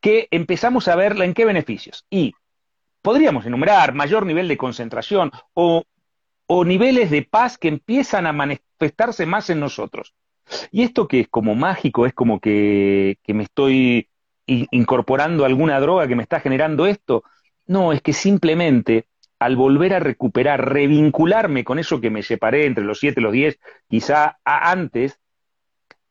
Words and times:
Que 0.00 0.28
empezamos 0.30 0.88
a 0.88 0.96
verla 0.96 1.24
en 1.24 1.34
qué 1.34 1.44
beneficios. 1.44 2.06
Y 2.10 2.34
podríamos 3.02 3.46
enumerar 3.46 3.94
mayor 3.94 4.26
nivel 4.26 4.48
de 4.48 4.56
concentración 4.56 5.30
o, 5.54 5.84
o 6.46 6.64
niveles 6.64 7.10
de 7.10 7.22
paz 7.22 7.58
que 7.58 7.68
empiezan 7.68 8.26
a 8.26 8.32
manifestarse 8.32 9.26
más 9.26 9.50
en 9.50 9.60
nosotros. 9.60 10.14
Y 10.70 10.82
esto 10.82 11.06
que 11.06 11.20
es 11.20 11.28
como 11.28 11.54
mágico, 11.54 12.06
es 12.06 12.12
como 12.12 12.40
que, 12.40 13.18
que 13.22 13.34
me 13.34 13.44
estoy 13.44 14.08
incorporando 14.46 15.44
alguna 15.44 15.78
droga 15.78 16.08
que 16.08 16.16
me 16.16 16.24
está 16.24 16.40
generando 16.40 16.86
esto. 16.86 17.22
No, 17.66 17.92
es 17.92 18.02
que 18.02 18.12
simplemente 18.12 19.06
al 19.38 19.56
volver 19.56 19.94
a 19.94 20.00
recuperar, 20.00 20.72
revincularme 20.72 21.64
con 21.64 21.78
eso 21.78 22.00
que 22.00 22.10
me 22.10 22.22
separé 22.22 22.66
entre 22.66 22.84
los 22.84 22.98
7 22.98 23.20
y 23.20 23.22
los 23.22 23.32
10, 23.32 23.58
quizá 23.88 24.38
antes, 24.44 25.19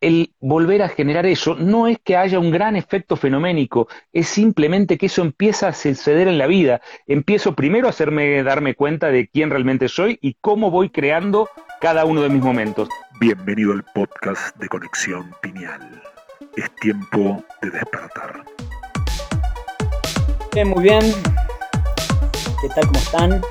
el 0.01 0.33
volver 0.39 0.81
a 0.81 0.89
generar 0.89 1.25
eso 1.25 1.55
no 1.55 1.87
es 1.87 1.97
que 1.99 2.15
haya 2.15 2.39
un 2.39 2.51
gran 2.51 2.75
efecto 2.75 3.17
fenoménico, 3.17 3.87
es 4.13 4.27
simplemente 4.27 4.97
que 4.97 5.07
eso 5.07 5.21
empieza 5.21 5.67
a 5.67 5.73
suceder 5.73 6.27
en 6.27 6.37
la 6.37 6.47
vida. 6.47 6.81
Empiezo 7.05 7.55
primero 7.55 7.87
a 7.87 7.89
hacerme 7.89 8.41
darme 8.43 8.75
cuenta 8.75 9.07
de 9.09 9.27
quién 9.27 9.49
realmente 9.49 9.89
soy 9.89 10.17
y 10.21 10.35
cómo 10.35 10.71
voy 10.71 10.89
creando 10.89 11.49
cada 11.81 12.05
uno 12.05 12.21
de 12.21 12.29
mis 12.29 12.41
momentos. 12.41 12.87
Bienvenido 13.19 13.73
al 13.73 13.83
podcast 13.93 14.55
de 14.57 14.69
Conexión 14.69 15.33
Pineal. 15.41 16.01
Es 16.55 16.73
tiempo 16.75 17.43
de 17.61 17.69
despertar. 17.69 18.43
Bien, 20.53 20.69
muy 20.69 20.83
bien. 20.83 21.01
¿Qué 22.61 22.69
tal? 22.69 22.87
¿Cómo 22.87 22.99
están? 22.99 23.41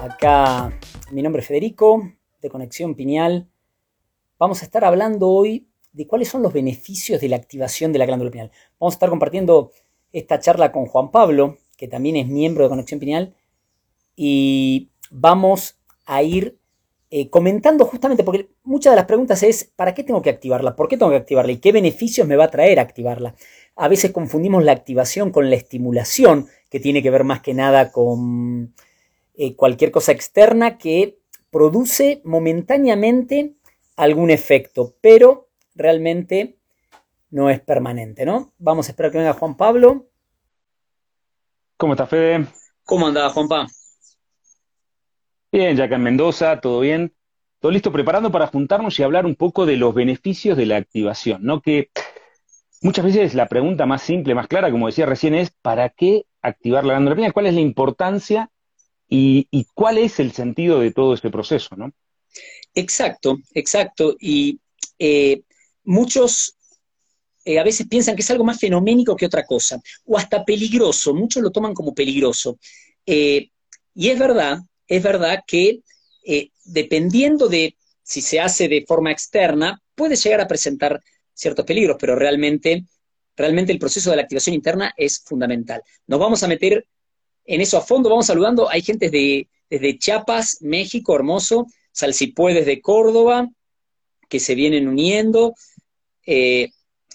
Acá 0.00 0.72
mi 1.12 1.22
nombre 1.22 1.42
es 1.42 1.48
Federico, 1.48 2.12
de 2.42 2.50
Conexión 2.50 2.94
Pineal 2.94 3.48
vamos 4.38 4.62
a 4.62 4.64
estar 4.64 4.84
hablando 4.84 5.28
hoy 5.28 5.68
de 5.92 6.06
cuáles 6.06 6.28
son 6.28 6.42
los 6.42 6.52
beneficios 6.52 7.20
de 7.20 7.28
la 7.28 7.36
activación 7.36 7.92
de 7.92 7.98
la 7.98 8.06
glándula 8.06 8.30
pineal. 8.30 8.52
Vamos 8.78 8.94
a 8.94 8.96
estar 8.96 9.10
compartiendo 9.10 9.72
esta 10.12 10.38
charla 10.38 10.72
con 10.72 10.86
Juan 10.86 11.10
Pablo, 11.10 11.58
que 11.76 11.88
también 11.88 12.16
es 12.16 12.26
miembro 12.26 12.64
de 12.64 12.70
Conexión 12.70 13.00
Pineal, 13.00 13.34
y 14.16 14.90
vamos 15.10 15.78
a 16.06 16.22
ir 16.22 16.58
eh, 17.10 17.30
comentando 17.30 17.84
justamente, 17.84 18.22
porque 18.22 18.50
muchas 18.64 18.92
de 18.92 18.96
las 18.96 19.06
preguntas 19.06 19.42
es, 19.42 19.72
¿para 19.76 19.94
qué 19.94 20.04
tengo 20.04 20.20
que 20.20 20.30
activarla? 20.30 20.76
¿Por 20.76 20.88
qué 20.88 20.96
tengo 20.96 21.10
que 21.10 21.16
activarla? 21.16 21.52
¿Y 21.52 21.58
qué 21.58 21.72
beneficios 21.72 22.26
me 22.26 22.36
va 22.36 22.44
a 22.44 22.50
traer 22.50 22.80
activarla? 22.80 23.34
A 23.76 23.88
veces 23.88 24.12
confundimos 24.12 24.62
la 24.62 24.72
activación 24.72 25.30
con 25.30 25.48
la 25.48 25.56
estimulación, 25.56 26.48
que 26.68 26.80
tiene 26.80 27.02
que 27.02 27.10
ver 27.10 27.24
más 27.24 27.40
que 27.40 27.54
nada 27.54 27.92
con 27.92 28.74
eh, 29.34 29.56
cualquier 29.56 29.90
cosa 29.90 30.12
externa 30.12 30.76
que 30.78 31.18
produce 31.50 32.20
momentáneamente 32.24 33.54
algún 33.98 34.30
efecto, 34.30 34.94
pero 35.00 35.48
realmente 35.74 36.56
no 37.30 37.50
es 37.50 37.60
permanente, 37.60 38.24
¿no? 38.24 38.52
Vamos 38.58 38.88
a 38.88 38.92
esperar 38.92 39.10
que 39.10 39.18
venga 39.18 39.32
Juan 39.32 39.56
Pablo. 39.56 40.06
¿Cómo 41.76 41.94
está 41.94 42.06
Fede? 42.06 42.46
¿Cómo 42.84 43.08
anda 43.08 43.28
Juan 43.28 43.48
Pablo? 43.48 43.68
Bien, 45.50 45.76
ya 45.76 45.84
acá 45.84 45.96
en 45.96 46.02
Mendoza, 46.02 46.60
todo 46.60 46.80
bien. 46.80 47.12
Todo 47.58 47.72
listo, 47.72 47.90
preparando 47.90 48.30
para 48.30 48.46
juntarnos 48.46 48.96
y 48.98 49.02
hablar 49.02 49.26
un 49.26 49.34
poco 49.34 49.66
de 49.66 49.76
los 49.76 49.92
beneficios 49.92 50.56
de 50.56 50.66
la 50.66 50.76
activación, 50.76 51.42
¿no? 51.42 51.60
Que 51.60 51.90
muchas 52.80 53.04
veces 53.04 53.34
la 53.34 53.48
pregunta 53.48 53.84
más 53.84 54.02
simple, 54.02 54.36
más 54.36 54.46
clara, 54.46 54.70
como 54.70 54.86
decía 54.86 55.06
recién, 55.06 55.34
es 55.34 55.50
¿para 55.50 55.88
qué 55.88 56.24
activar 56.40 56.84
la 56.84 56.94
glándula 56.94 57.32
¿Cuál 57.32 57.46
es 57.46 57.54
la 57.54 57.60
importancia 57.60 58.48
y, 59.08 59.48
y 59.50 59.66
cuál 59.74 59.98
es 59.98 60.20
el 60.20 60.30
sentido 60.30 60.78
de 60.78 60.92
todo 60.92 61.14
este 61.14 61.30
proceso, 61.30 61.74
¿no? 61.74 61.92
Exacto, 62.74 63.38
exacto. 63.54 64.16
Y 64.20 64.58
eh, 64.98 65.42
muchos 65.84 66.56
eh, 67.44 67.58
a 67.58 67.64
veces 67.64 67.86
piensan 67.88 68.14
que 68.14 68.22
es 68.22 68.30
algo 68.30 68.44
más 68.44 68.58
fenoménico 68.60 69.16
que 69.16 69.26
otra 69.26 69.44
cosa, 69.44 69.80
o 70.04 70.18
hasta 70.18 70.44
peligroso, 70.44 71.14
muchos 71.14 71.42
lo 71.42 71.50
toman 71.50 71.74
como 71.74 71.94
peligroso. 71.94 72.58
Eh, 73.06 73.50
y 73.94 74.08
es 74.10 74.18
verdad, 74.18 74.58
es 74.86 75.02
verdad 75.02 75.42
que 75.46 75.80
dependiendo 76.64 77.48
de 77.48 77.74
si 78.02 78.20
se 78.20 78.38
hace 78.38 78.68
de 78.68 78.84
forma 78.86 79.10
externa, 79.10 79.80
puede 79.94 80.14
llegar 80.14 80.40
a 80.40 80.48
presentar 80.48 81.02
ciertos 81.32 81.64
peligros, 81.64 81.96
pero 81.98 82.16
realmente, 82.16 82.84
realmente 83.36 83.72
el 83.72 83.78
proceso 83.78 84.10
de 84.10 84.16
la 84.16 84.22
activación 84.22 84.54
interna 84.54 84.92
es 84.96 85.20
fundamental. 85.20 85.82
Nos 86.06 86.20
vamos 86.20 86.42
a 86.42 86.48
meter 86.48 86.86
en 87.44 87.60
eso 87.60 87.78
a 87.78 87.80
fondo, 87.80 88.10
vamos 88.10 88.26
saludando, 88.26 88.68
hay 88.68 88.82
gente 88.82 89.10
de, 89.10 89.48
desde 89.70 89.98
Chiapas, 89.98 90.58
México, 90.60 91.14
hermoso, 91.14 91.66
Salsipuedes 91.98 92.64
de 92.64 92.80
Córdoba, 92.80 93.48
que 94.28 94.38
se 94.38 94.54
vienen 94.54 94.86
uniendo, 94.86 95.54
eh, 96.24 96.68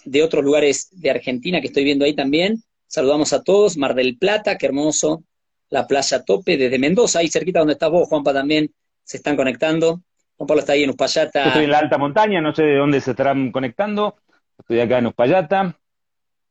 de 0.04 0.22
otros 0.22 0.44
lugares 0.44 0.88
de 0.90 1.10
Argentina 1.10 1.62
que 1.62 1.68
estoy 1.68 1.84
viendo 1.84 2.04
ahí 2.04 2.14
también. 2.14 2.62
Saludamos 2.86 3.32
a 3.32 3.42
todos, 3.42 3.78
Mar 3.78 3.94
del 3.94 4.18
Plata, 4.18 4.58
qué 4.58 4.66
hermoso, 4.66 5.24
la 5.70 5.86
playa 5.86 6.22
Tope, 6.22 6.58
desde 6.58 6.78
Mendoza, 6.78 7.20
ahí 7.20 7.28
cerquita 7.28 7.60
donde 7.60 7.72
estás 7.72 7.90
vos, 7.90 8.06
Juanpa, 8.08 8.34
también 8.34 8.74
se 9.02 9.16
están 9.16 9.36
conectando. 9.36 10.02
Juan 10.36 10.46
Pablo 10.46 10.60
está 10.60 10.74
ahí 10.74 10.82
en 10.82 10.90
Uspallata. 10.90 11.46
estoy 11.46 11.64
en 11.64 11.70
la 11.70 11.78
alta 11.78 11.96
montaña, 11.96 12.42
no 12.42 12.54
sé 12.54 12.64
de 12.64 12.76
dónde 12.76 13.00
se 13.00 13.12
estarán 13.12 13.52
conectando. 13.52 14.16
Estoy 14.58 14.80
acá 14.80 14.98
en 14.98 15.06
Uspallata. 15.06 15.78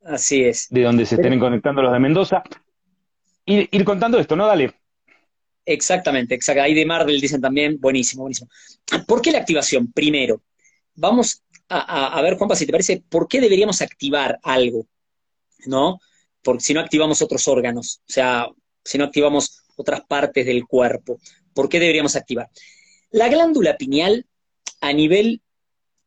Así 0.03 0.43
es. 0.43 0.69
De 0.71 0.81
donde 0.81 1.05
se 1.05 1.15
estén 1.15 1.39
conectando 1.39 1.83
los 1.83 1.93
de 1.93 1.99
Mendoza. 1.99 2.41
Ir, 3.45 3.69
ir 3.71 3.85
contando 3.85 4.17
esto, 4.17 4.35
¿no? 4.35 4.47
Dale. 4.47 4.73
Exactamente, 5.65 6.35
exacto. 6.35 6.61
Ahí 6.61 6.73
de 6.73 6.85
Marvel 6.85 7.21
dicen 7.21 7.41
también, 7.41 7.79
buenísimo, 7.79 8.23
buenísimo. 8.23 8.49
¿Por 9.07 9.21
qué 9.21 9.31
la 9.31 9.39
activación? 9.39 9.91
Primero, 9.91 10.41
vamos 10.95 11.43
a, 11.69 12.21
ver, 12.21 12.37
Juanpa, 12.37 12.55
si 12.55 12.65
te 12.65 12.71
parece, 12.71 13.03
¿por 13.09 13.27
qué 13.27 13.41
deberíamos 13.41 13.81
activar 13.81 14.39
algo? 14.43 14.85
¿No? 15.65 15.99
Porque 16.41 16.63
si 16.63 16.73
no 16.73 16.81
activamos 16.81 17.21
otros 17.21 17.47
órganos, 17.47 18.01
o 18.07 18.11
sea, 18.11 18.47
si 18.83 18.97
no 18.97 19.05
activamos 19.05 19.63
otras 19.75 20.01
partes 20.01 20.45
del 20.45 20.65
cuerpo, 20.65 21.19
¿por 21.53 21.69
qué 21.69 21.79
deberíamos 21.79 22.15
activar? 22.15 22.49
La 23.11 23.29
glándula 23.29 23.77
pineal, 23.77 24.25
a 24.81 24.91
nivel 24.93 25.41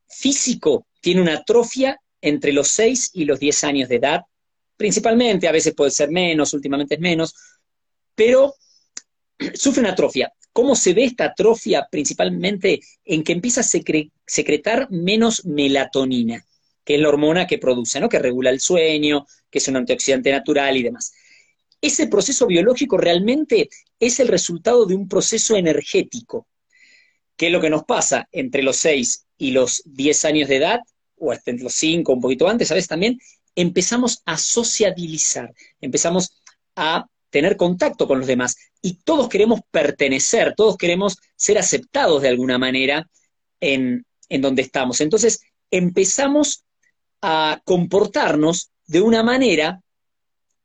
físico, 0.08 0.86
tiene 1.00 1.22
una 1.22 1.38
atrofia 1.38 2.00
entre 2.20 2.52
los 2.52 2.68
6 2.68 3.10
y 3.14 3.24
los 3.24 3.40
10 3.40 3.64
años 3.64 3.88
de 3.88 3.96
edad, 3.96 4.20
principalmente, 4.76 5.48
a 5.48 5.52
veces 5.52 5.74
puede 5.74 5.90
ser 5.90 6.10
menos, 6.10 6.52
últimamente 6.52 6.96
es 6.96 7.00
menos, 7.00 7.34
pero 8.14 8.54
sufre 9.54 9.80
una 9.80 9.92
atrofia. 9.92 10.32
¿Cómo 10.52 10.74
se 10.74 10.94
ve 10.94 11.04
esta 11.04 11.26
atrofia? 11.26 11.86
Principalmente 11.90 12.80
en 13.04 13.22
que 13.22 13.32
empieza 13.32 13.60
a 13.60 14.10
secretar 14.26 14.90
menos 14.90 15.44
melatonina, 15.44 16.46
que 16.84 16.94
es 16.94 17.00
la 17.00 17.08
hormona 17.08 17.46
que 17.46 17.58
produce, 17.58 18.00
¿no? 18.00 18.08
que 18.08 18.18
regula 18.18 18.50
el 18.50 18.60
sueño, 18.60 19.26
que 19.50 19.58
es 19.58 19.68
un 19.68 19.76
antioxidante 19.76 20.32
natural 20.32 20.76
y 20.76 20.82
demás. 20.82 21.12
Ese 21.80 22.06
proceso 22.06 22.46
biológico 22.46 22.96
realmente 22.96 23.68
es 24.00 24.18
el 24.20 24.28
resultado 24.28 24.86
de 24.86 24.94
un 24.94 25.08
proceso 25.08 25.56
energético. 25.56 26.46
¿Qué 27.36 27.46
es 27.46 27.52
lo 27.52 27.60
que 27.60 27.70
nos 27.70 27.84
pasa 27.84 28.26
entre 28.32 28.62
los 28.62 28.76
6 28.78 29.26
y 29.36 29.50
los 29.50 29.82
10 29.84 30.24
años 30.24 30.48
de 30.48 30.56
edad, 30.56 30.80
o 31.18 31.32
hasta 31.32 31.50
entre 31.50 31.64
los 31.64 31.74
5, 31.74 32.12
un 32.12 32.20
poquito 32.20 32.48
antes, 32.48 32.70
veces 32.70 32.88
también, 32.88 33.18
empezamos 33.54 34.22
a 34.24 34.38
sociabilizar, 34.38 35.52
empezamos 35.80 36.42
a 36.76 37.06
tener 37.30 37.56
contacto 37.56 38.06
con 38.06 38.18
los 38.18 38.26
demás. 38.26 38.56
Y 38.82 38.94
todos 39.04 39.28
queremos 39.28 39.60
pertenecer, 39.70 40.54
todos 40.56 40.76
queremos 40.76 41.18
ser 41.36 41.58
aceptados 41.58 42.22
de 42.22 42.28
alguna 42.28 42.58
manera 42.58 43.08
en, 43.60 44.04
donde 44.28 44.62
estamos. 44.62 45.00
Entonces, 45.00 45.40
empezamos 45.70 46.64
a 47.22 47.60
comportarnos 47.64 48.70
de 48.86 49.00
una 49.00 49.22
manera 49.22 49.80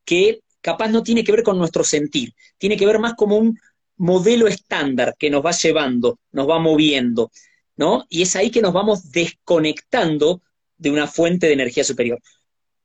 que 0.06 0.42
capaz 0.62 0.90
no 0.90 1.04
tiene 1.04 1.24
que 1.24 1.32
ver 1.32 1.44
con 1.44 1.58
nuestro 1.58 1.84
sentir, 1.84 2.34
tiene 2.58 2.78
que 2.78 2.86
ver 2.86 3.00
más 3.00 3.14
como 3.16 3.38
un 3.38 3.58
modelo 3.98 4.48
estándar 4.48 5.16
que 5.18 5.30
nos 5.30 5.46
va 5.46 5.52
llevando, 5.52 6.20
nos 6.32 6.50
va 6.50 6.60
moviendo, 6.60 7.32
¿no? 7.78 8.06
Y 8.10 8.24
es 8.24 8.36
ahí 8.36 8.50
que 8.50 8.62
nos 8.62 8.74
vamos 8.74 9.12
desconectando 9.12 10.42
de 10.78 10.90
una 10.90 11.08
fuente 11.08 11.48
de 11.48 11.54
energía 11.54 11.84
superior. 11.84 12.20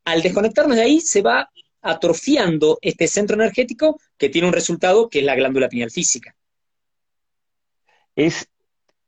Al 0.05 0.23
desconectarnos 0.23 0.77
de 0.77 0.83
ahí 0.83 1.01
se 1.01 1.23
va 1.23 1.51
atrofiando 1.91 2.79
este 2.83 3.07
centro 3.07 3.37
energético 3.37 4.01
que 4.17 4.29
tiene 4.29 4.49
un 4.49 4.55
resultado 4.55 5.09
que 5.09 5.21
es 5.21 5.25
la 5.25 5.35
glándula 5.35 5.69
pineal 5.69 5.91
física. 5.91 6.35
Es, 8.15 8.49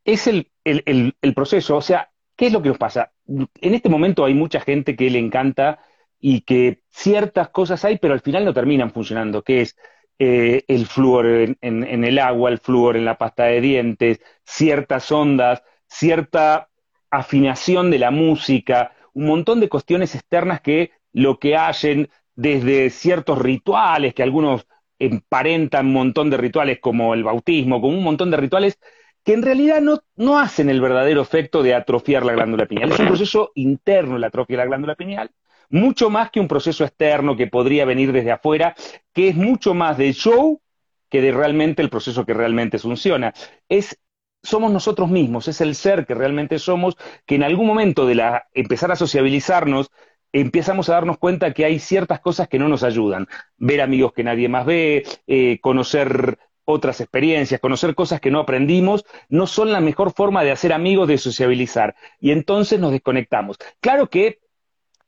es 0.05 0.27
el, 0.27 0.51
el 0.63 1.33
proceso, 1.33 1.77
o 1.77 1.81
sea, 1.81 2.11
¿qué 2.35 2.47
es 2.47 2.53
lo 2.53 2.61
que 2.61 2.69
nos 2.69 2.77
pasa? 2.77 3.11
En 3.27 3.73
este 3.73 3.89
momento 3.89 4.23
hay 4.25 4.33
mucha 4.33 4.61
gente 4.61 4.95
que 4.95 5.09
le 5.09 5.19
encanta 5.19 5.79
y 6.19 6.41
que 6.41 6.83
ciertas 6.89 7.49
cosas 7.49 7.83
hay, 7.85 7.97
pero 7.97 8.13
al 8.13 8.21
final 8.21 8.45
no 8.45 8.53
terminan 8.53 8.91
funcionando, 8.91 9.43
que 9.43 9.61
es 9.61 9.75
eh, 10.19 10.65
el 10.67 10.85
flúor 10.85 11.25
en, 11.27 12.03
el 12.03 12.19
agua, 12.19 12.49
el 12.49 12.59
flúor 12.59 12.97
en 12.97 13.05
la 13.05 13.17
pasta 13.17 13.45
de 13.45 13.61
dientes, 13.61 14.19
ciertas 14.43 15.09
ondas, 15.11 15.63
cierta 15.87 16.69
afinación 17.09 17.89
de 17.89 17.99
la 17.99 18.11
música, 18.11 18.93
un 19.13 19.27
montón 19.27 19.61
de 19.61 19.69
cuestiones 19.69 20.15
externas 20.15 20.59
que 20.61 20.91
lo 21.13 21.39
que 21.39 21.55
hacen 21.55 22.09
desde 22.39 22.89
ciertos 22.89 23.37
rituales, 23.37 24.13
que 24.13 24.23
algunos 24.23 24.65
emparentan 24.97 25.87
un 25.87 25.93
montón 25.93 26.29
de 26.29 26.37
rituales 26.37 26.79
como 26.79 27.13
el 27.13 27.25
bautismo, 27.25 27.81
como 27.81 27.97
un 27.97 28.03
montón 28.03 28.31
de 28.31 28.37
rituales 28.37 28.79
que 29.25 29.33
en 29.33 29.41
realidad 29.41 29.81
no, 29.81 29.99
no 30.15 30.39
hacen 30.39 30.69
el 30.69 30.79
verdadero 30.79 31.21
efecto 31.21 31.61
de 31.61 31.75
atrofiar 31.75 32.25
la 32.25 32.31
glándula 32.31 32.65
pineal. 32.65 32.93
Es 32.93 32.99
un 32.99 33.07
proceso 33.07 33.51
interno 33.55 34.17
la 34.17 34.27
atrofia 34.27 34.55
de 34.55 34.63
la 34.63 34.67
glándula 34.67 34.95
pineal, 34.95 35.31
mucho 35.69 36.09
más 36.09 36.31
que 36.31 36.39
un 36.39 36.47
proceso 36.47 36.85
externo 36.85 37.35
que 37.35 37.47
podría 37.47 37.83
venir 37.83 38.13
desde 38.13 38.31
afuera, 38.31 38.73
que 39.11 39.27
es 39.27 39.35
mucho 39.35 39.73
más 39.73 39.97
de 39.97 40.13
show 40.13 40.61
que 41.09 41.21
de 41.21 41.33
realmente 41.33 41.81
el 41.81 41.89
proceso 41.89 42.25
que 42.25 42.33
realmente 42.33 42.79
funciona. 42.79 43.33
Es 43.67 43.99
somos 44.41 44.71
nosotros 44.71 45.09
mismos, 45.09 45.49
es 45.49 45.59
el 45.59 45.75
ser 45.75 46.05
que 46.05 46.15
realmente 46.15 46.59
somos, 46.59 46.95
que 47.25 47.35
en 47.35 47.43
algún 47.43 47.67
momento 47.67 48.05
de 48.05 48.15
la 48.15 48.47
empezar 48.53 48.91
a 48.91 48.95
sociabilizarnos, 48.95 49.91
empezamos 50.31 50.89
a 50.89 50.93
darnos 50.93 51.17
cuenta 51.17 51.53
que 51.53 51.65
hay 51.65 51.79
ciertas 51.79 52.19
cosas 52.19 52.47
que 52.47 52.59
no 52.59 52.67
nos 52.67 52.83
ayudan. 52.83 53.27
Ver 53.57 53.81
amigos 53.81 54.13
que 54.13 54.23
nadie 54.23 54.49
más 54.49 54.65
ve, 54.65 55.03
eh, 55.27 55.59
conocer 55.61 56.37
otras 56.65 57.01
experiencias, 57.01 57.59
conocer 57.59 57.95
cosas 57.95 58.21
que 58.21 58.29
no 58.29 58.39
aprendimos, 58.39 59.05
no 59.27 59.47
son 59.47 59.71
la 59.71 59.81
mejor 59.81 60.13
forma 60.13 60.43
de 60.43 60.51
hacer 60.51 60.71
amigos, 60.71 61.07
de 61.07 61.17
sociabilizar. 61.17 61.95
Y 62.19 62.31
entonces 62.31 62.79
nos 62.79 62.91
desconectamos. 62.91 63.57
Claro 63.79 64.09
que 64.09 64.39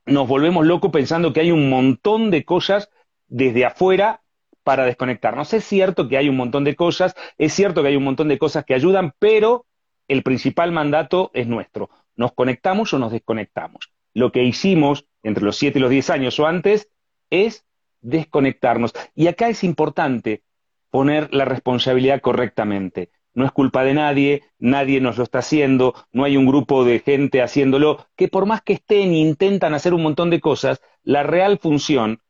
nos 0.05 0.27
volvemos 0.27 0.65
locos 0.65 0.91
pensando 0.91 1.33
que 1.33 1.41
hay 1.41 1.51
un 1.51 1.69
montón 1.69 2.31
de 2.31 2.43
cosas 2.43 2.89
desde 3.27 3.65
afuera 3.65 4.21
para 4.63 4.85
desconectarnos. 4.85 5.53
Es 5.53 5.63
cierto 5.63 6.07
que 6.07 6.17
hay 6.17 6.29
un 6.29 6.37
montón 6.37 6.63
de 6.63 6.75
cosas, 6.75 7.15
es 7.37 7.53
cierto 7.53 7.81
que 7.81 7.89
hay 7.89 7.95
un 7.95 8.03
montón 8.03 8.27
de 8.27 8.39
cosas 8.39 8.65
que 8.65 8.73
ayudan, 8.73 9.13
pero 9.19 9.65
el 10.07 10.23
principal 10.23 10.71
mandato 10.71 11.29
es 11.33 11.47
nuestro. 11.47 11.89
¿Nos 12.15 12.33
conectamos 12.33 12.93
o 12.93 12.99
nos 12.99 13.11
desconectamos? 13.11 13.91
Lo 14.13 14.31
que 14.31 14.43
hicimos 14.43 15.05
entre 15.23 15.43
los 15.43 15.57
7 15.57 15.79
y 15.79 15.81
los 15.81 15.89
10 15.89 16.09
años 16.09 16.39
o 16.39 16.47
antes 16.47 16.89
es 17.29 17.65
desconectarnos. 18.01 18.93
Y 19.15 19.27
acá 19.27 19.49
es 19.49 19.63
importante 19.63 20.43
poner 20.89 21.33
la 21.33 21.45
responsabilidad 21.45 22.21
correctamente 22.21 23.11
no 23.33 23.45
es 23.45 23.51
culpa 23.51 23.83
de 23.83 23.93
nadie, 23.93 24.43
nadie 24.59 24.99
nos 25.01 25.17
lo 25.17 25.23
está 25.23 25.39
haciendo, 25.39 25.93
no 26.11 26.23
hay 26.23 26.37
un 26.37 26.45
grupo 26.45 26.83
de 26.83 26.99
gente 26.99 27.41
haciéndolo, 27.41 28.05
que 28.15 28.27
por 28.27 28.45
más 28.45 28.61
que 28.61 28.73
estén 28.73 29.11
e 29.11 29.19
intentan 29.19 29.73
hacer 29.73 29.93
un 29.93 30.03
montón 30.03 30.29
de 30.29 30.41
cosas, 30.41 30.81
la 31.03 31.23
real 31.23 31.57
función 31.57 32.21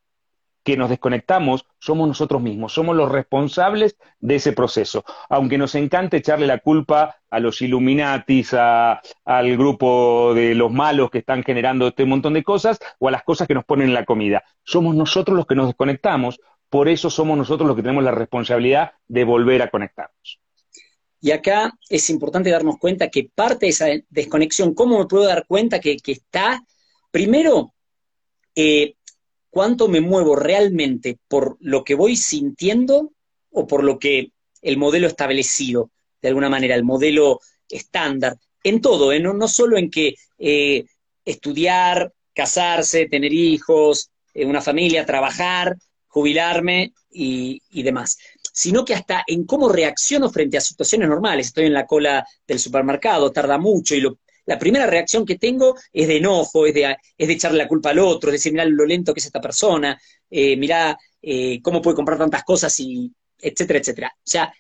que 0.63 0.78
nos 0.78 0.90
desconectamos 0.90 1.66
somos 1.80 2.08
nosotros 2.08 2.42
mismos, 2.42 2.74
somos 2.74 2.96
los 2.96 3.12
responsables 3.12 3.96
de 4.19 4.36
ese 4.36 4.54
proceso. 4.54 5.04
Aunque 5.30 5.58
nos 5.58 5.75
encante 5.75 6.18
echarle 6.18 6.48
la 6.48 6.60
culpa 6.60 7.18
a 7.30 7.40
los 7.40 7.62
Illuminatis, 7.62 8.54
al 8.54 9.58
grupo 9.58 10.34
de 10.34 10.54
los 10.56 10.72
malos 10.72 11.10
que 11.10 11.19
están 11.19 11.44
generando 11.44 11.88
este 11.88 12.06
montón 12.06 12.34
de 12.34 12.44
cosas, 12.44 12.80
o 13.00 13.08
a 13.08 13.12
las 13.12 13.24
cosas 13.24 13.48
que 13.48 13.54
nos 13.54 13.66
ponen 13.66 13.90
en 13.90 13.94
la 13.94 14.06
comida. 14.06 14.44
Somos 14.63 14.96
nosotros 14.96 15.36
los 15.36 15.48
que 15.48 15.56
nos 15.56 15.68
desconectamos, 15.68 16.40
por 16.69 16.88
eso 16.88 17.10
somos 17.10 17.38
nosotros 17.38 17.68
los 17.68 17.75
que 17.75 17.84
tenemos 17.84 18.04
la 18.04 18.12
responsabilidad 18.12 18.94
de 19.08 19.24
volver 19.24 19.62
a 19.62 19.69
conectarnos. 19.69 20.40
Y 21.19 21.31
acá 21.31 21.78
es 21.90 22.10
importante 22.10 22.50
darnos 22.50 22.78
cuenta 22.80 23.10
que 23.10 23.30
parte 23.34 23.68
de 23.68 23.69
esa 23.69 23.86
desconexión, 24.10 24.74
¿cómo 24.74 24.98
me 24.98 25.06
puedo 25.06 25.25
dar 25.25 25.46
cuenta 25.46 25.80
que, 25.80 25.98
está? 26.06 26.63
Primero, 27.12 27.74
eh, 28.56 28.96
cuánto 29.51 29.88
me 29.88 30.01
muevo 30.01 30.36
realmente 30.36 31.19
por 31.27 31.57
lo 31.59 31.83
que 31.83 31.94
voy 31.94 32.15
sintiendo 32.15 33.12
o 33.51 33.68
por 33.68 33.83
lo 33.83 34.00
que 34.00 34.31
el 34.62 34.77
modelo 34.77 35.06
establecido, 35.06 35.92
de 36.21 36.30
alguna 36.30 36.50
manera, 36.50 36.74
el 36.74 36.83
modelo 36.83 37.39
estándar, 37.69 38.38
en 38.63 38.81
todo, 38.81 39.12
¿eh? 39.12 39.19
no, 39.19 39.48
solo 39.48 39.77
en 39.77 39.89
que 39.89 40.15
eh, 40.39 40.86
estudiar, 41.25 42.13
casarse, 42.33 43.07
tener 43.07 43.33
hijos, 43.33 44.09
una 44.33 44.62
familia, 44.62 45.06
trabajar, 45.06 45.77
jubilarme 46.07 46.94
y, 47.09 47.83
demás, 47.83 48.18
sino 48.53 48.86
que 48.86 48.94
hasta 48.94 49.24
en 49.27 49.45
cómo 49.45 49.69
reacciono 49.69 50.30
frente 50.30 50.57
a 50.57 50.62
situaciones 50.62 51.09
normales. 51.09 51.48
Estoy 51.48 51.65
en 51.65 51.74
la 51.74 51.86
cola 51.86 52.25
del 52.48 52.59
supermercado, 52.59 53.31
tarda 53.31 53.57
mucho 53.57 53.95
y 53.95 54.01
la 54.46 54.58
primera 54.58 54.88
reacción 54.88 55.26
que 55.26 55.38
tengo 55.38 55.76
es 55.92 56.08
de 56.08 56.18
enojo, 56.18 56.66
es 56.66 56.74
de, 56.74 56.96
es 57.18 57.28
de 57.28 57.34
echarle 57.34 57.58
la 57.60 57.68
culpa 57.68 57.92
al 57.92 58.00
otro, 58.00 58.30
es 58.30 58.34
decir, 58.34 58.52
mira 58.52 58.66
lo 58.66 58.86
lento 58.86 59.14
que 59.14 59.20
es 59.20 59.26
esta 59.26 59.42
persona, 59.42 60.00
eh, 60.30 60.58
mira 60.58 60.98
eh, 61.22 61.62
cómo 61.62 61.82
puede 61.82 61.96
comprar 61.96 62.18
tantas 62.18 62.44
cosas 62.44 62.80
y 62.80 63.12
etcétera, 63.40 63.80
etcétera. 63.80 64.14
O 64.16 64.22
sea, 64.24 64.54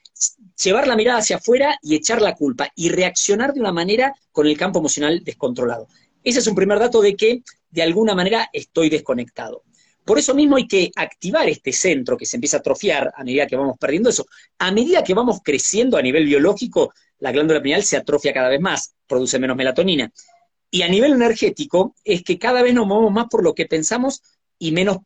llevar 0.63 0.87
la 0.87 0.95
mirada 0.95 1.19
hacia 1.19 1.37
afuera 1.37 1.77
y 1.81 1.95
echar 1.95 2.21
la 2.21 2.35
culpa 2.35 2.69
y 2.75 2.89
reaccionar 2.89 3.53
de 3.53 3.59
una 3.59 3.71
manera 3.71 4.13
con 4.31 4.47
el 4.47 4.57
campo 4.57 4.79
emocional 4.79 5.23
descontrolado. 5.23 5.87
Ese 6.23 6.39
es 6.39 6.47
un 6.47 6.55
primer 6.55 6.79
dato 6.79 7.01
de 7.01 7.15
que 7.15 7.43
de 7.69 7.81
alguna 7.81 8.13
manera 8.13 8.49
estoy 8.53 8.89
desconectado. 8.89 9.63
Por 10.05 10.17
eso 10.17 10.33
mismo 10.33 10.57
hay 10.57 10.67
que 10.67 10.91
activar 10.95 11.47
este 11.47 11.71
centro 11.71 12.17
que 12.17 12.25
se 12.25 12.37
empieza 12.37 12.57
a 12.57 12.59
atrofiar 12.59 13.11
a 13.15 13.23
medida 13.23 13.47
que 13.47 13.55
vamos 13.55 13.77
perdiendo 13.79 14.09
eso. 14.09 14.25
A 14.59 14.71
medida 14.71 15.03
que 15.03 15.13
vamos 15.13 15.39
creciendo 15.43 15.97
a 15.97 16.01
nivel 16.01 16.25
biológico, 16.25 16.93
la 17.21 17.31
glándula 17.31 17.61
pineal 17.61 17.83
se 17.83 17.97
atrofia 17.97 18.33
cada 18.33 18.49
vez 18.49 18.59
más, 18.59 18.95
produce 19.07 19.39
menos 19.39 19.55
melatonina. 19.55 20.11
Y 20.69 20.81
a 20.81 20.87
nivel 20.87 21.13
energético 21.13 21.95
es 22.03 22.23
que 22.23 22.39
cada 22.39 22.61
vez 22.61 22.73
nos 22.73 22.87
movemos 22.87 23.11
más 23.11 23.27
por 23.29 23.43
lo 23.43 23.53
que 23.53 23.67
pensamos 23.67 24.21
y 24.57 24.71
menos 24.71 24.97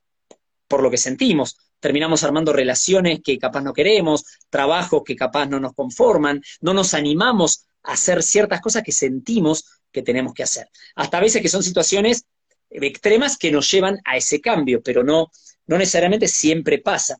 por 0.67 0.81
lo 0.81 0.89
que 0.89 0.97
sentimos. 0.97 1.57
Terminamos 1.79 2.23
armando 2.23 2.53
relaciones 2.53 3.19
que 3.23 3.37
capaz 3.37 3.61
no 3.61 3.73
queremos, 3.73 4.23
trabajos 4.49 5.03
que 5.05 5.15
capaz 5.15 5.45
no 5.47 5.59
nos 5.59 5.73
conforman, 5.73 6.41
no 6.61 6.73
nos 6.73 6.93
animamos 6.93 7.65
a 7.83 7.93
hacer 7.93 8.23
ciertas 8.23 8.61
cosas 8.61 8.81
que 8.81 8.93
sentimos 8.93 9.65
que 9.91 10.01
tenemos 10.01 10.33
que 10.33 10.43
hacer. 10.43 10.69
Hasta 10.95 11.17
a 11.17 11.21
veces 11.21 11.41
que 11.41 11.49
son 11.49 11.63
situaciones 11.63 12.25
extremas 12.69 13.37
que 13.37 13.51
nos 13.51 13.69
llevan 13.69 13.99
a 14.05 14.15
ese 14.15 14.39
cambio, 14.39 14.81
pero 14.81 15.03
no, 15.03 15.31
no 15.67 15.77
necesariamente 15.77 16.27
siempre 16.29 16.79
pasa. 16.79 17.17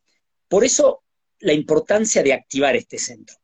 Por 0.48 0.64
eso 0.64 1.02
la 1.40 1.52
importancia 1.52 2.22
de 2.22 2.32
activar 2.32 2.76
este 2.76 2.98
centro. 2.98 3.36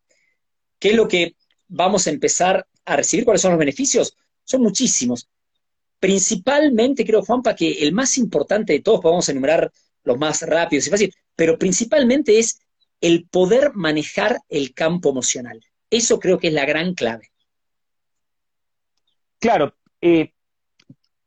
¿Qué 0.79 0.91
es 0.91 0.97
lo 0.97 1.07
que 1.07 1.37
vamos 1.73 2.07
a 2.07 2.11
empezar 2.11 2.67
a 2.85 2.97
recibir? 2.97 3.25
¿Cuáles 3.25 3.43
son 3.43 3.53
los 3.53 3.59
beneficios? 3.59 4.17
Son 4.45 4.63
muchísimos. 4.63 5.29
Principalmente, 5.99 7.05
creo, 7.05 7.23
Juanpa, 7.23 7.55
que 7.55 7.83
el 7.83 7.93
más 7.93 8.19
importante 8.19 8.73
de 8.73 8.81
todos, 8.81 9.01
podemos 9.01 9.29
enumerar 9.29 9.73
los 10.05 10.19
más 10.19 10.43
rápidos 10.43 10.87
y 10.87 10.91
fáciles, 10.91 11.15
pero 11.37 11.59
principalmente 11.59 12.39
es 12.39 12.61
el 13.01 13.27
poder 13.29 13.73
manejar 13.75 14.39
el 14.49 14.75
campo 14.75 15.11
emocional. 15.11 15.61
Eso 15.91 16.19
creo 16.19 16.39
que 16.39 16.49
es 16.49 16.55
la 16.55 16.65
gran 16.65 16.95
clave. 16.95 17.31
Claro, 19.39 19.75
eh, 20.01 20.33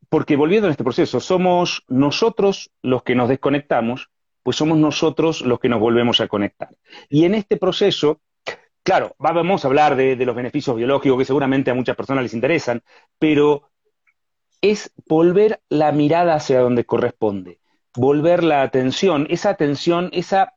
porque 0.09 0.35
volviendo 0.35 0.67
a 0.67 0.71
este 0.71 0.83
proceso, 0.83 1.19
somos 1.19 1.83
nosotros 1.87 2.71
los 2.81 3.03
que 3.03 3.15
nos 3.15 3.29
desconectamos, 3.29 4.09
pues 4.43 4.57
somos 4.57 4.77
nosotros 4.77 5.41
los 5.41 5.59
que 5.59 5.69
nos 5.69 5.79
volvemos 5.79 6.21
a 6.21 6.27
conectar. 6.27 6.69
Y 7.09 7.25
en 7.25 7.33
este 7.33 7.57
proceso, 7.57 8.21
claro, 8.85 9.15
vamos 9.17 9.65
a 9.65 9.67
hablar 9.67 9.95
de, 9.95 10.15
los 10.15 10.35
beneficios 10.35 10.75
biológicos 10.75 11.17
que 11.17 11.25
seguramente 11.25 11.71
a 11.71 11.73
muchas 11.73 11.95
personas 11.95 12.23
les 12.23 12.35
interesan, 12.35 12.83
pero 13.17 13.71
es 14.61 14.93
volver 15.07 15.59
la 15.69 15.91
mirada 15.91 16.35
hacia 16.35 16.59
donde 16.59 16.85
corresponde, 16.85 17.59
volver 17.95 18.43
la 18.43 18.61
atención, 18.61 19.25
esa 19.31 19.49
atención, 19.49 20.09
esa, 20.13 20.53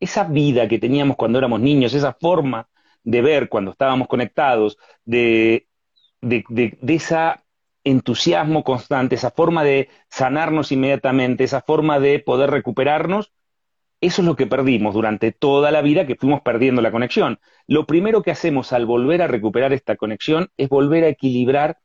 esa 0.00 0.24
vida 0.24 0.66
que 0.66 0.78
teníamos 0.78 1.16
cuando 1.16 1.38
éramos 1.38 1.60
niños, 1.60 1.92
esa 1.92 2.14
forma 2.14 2.68
de 3.04 3.20
ver 3.20 3.48
cuando 3.50 3.72
estábamos 3.72 4.08
conectados, 4.08 4.78
de, 5.04 5.68
de, 6.22 6.44
de 6.48 6.94
esa 6.94 7.44
entusiasmo 7.84 8.64
constante, 8.64 9.14
esa 9.14 9.30
forma 9.30 9.62
de 9.62 9.90
sanarnos 10.08 10.72
inmediatamente, 10.72 11.44
esa 11.44 11.60
forma 11.60 12.00
de 12.00 12.18
poder 12.18 12.50
recuperarnos, 12.50 13.30
eso 14.00 14.22
es 14.22 14.26
lo 14.26 14.36
que 14.36 14.46
perdimos 14.46 14.94
durante 14.94 15.32
toda 15.32 15.70
la 15.70 15.82
vida 15.82 16.06
que 16.06 16.16
fuimos 16.16 16.40
perdiendo 16.42 16.82
la 16.82 16.92
conexión. 16.92 17.40
Lo 17.66 17.86
primero 17.86 18.22
que 18.22 18.30
hacemos 18.30 18.72
al 18.72 18.86
volver 18.86 19.22
a 19.22 19.26
recuperar 19.26 19.72
esta 19.72 19.96
conexión 19.96 20.48
es 20.56 20.68
volver 20.68 21.04
a 21.04 21.08
equilibrar 21.08 21.78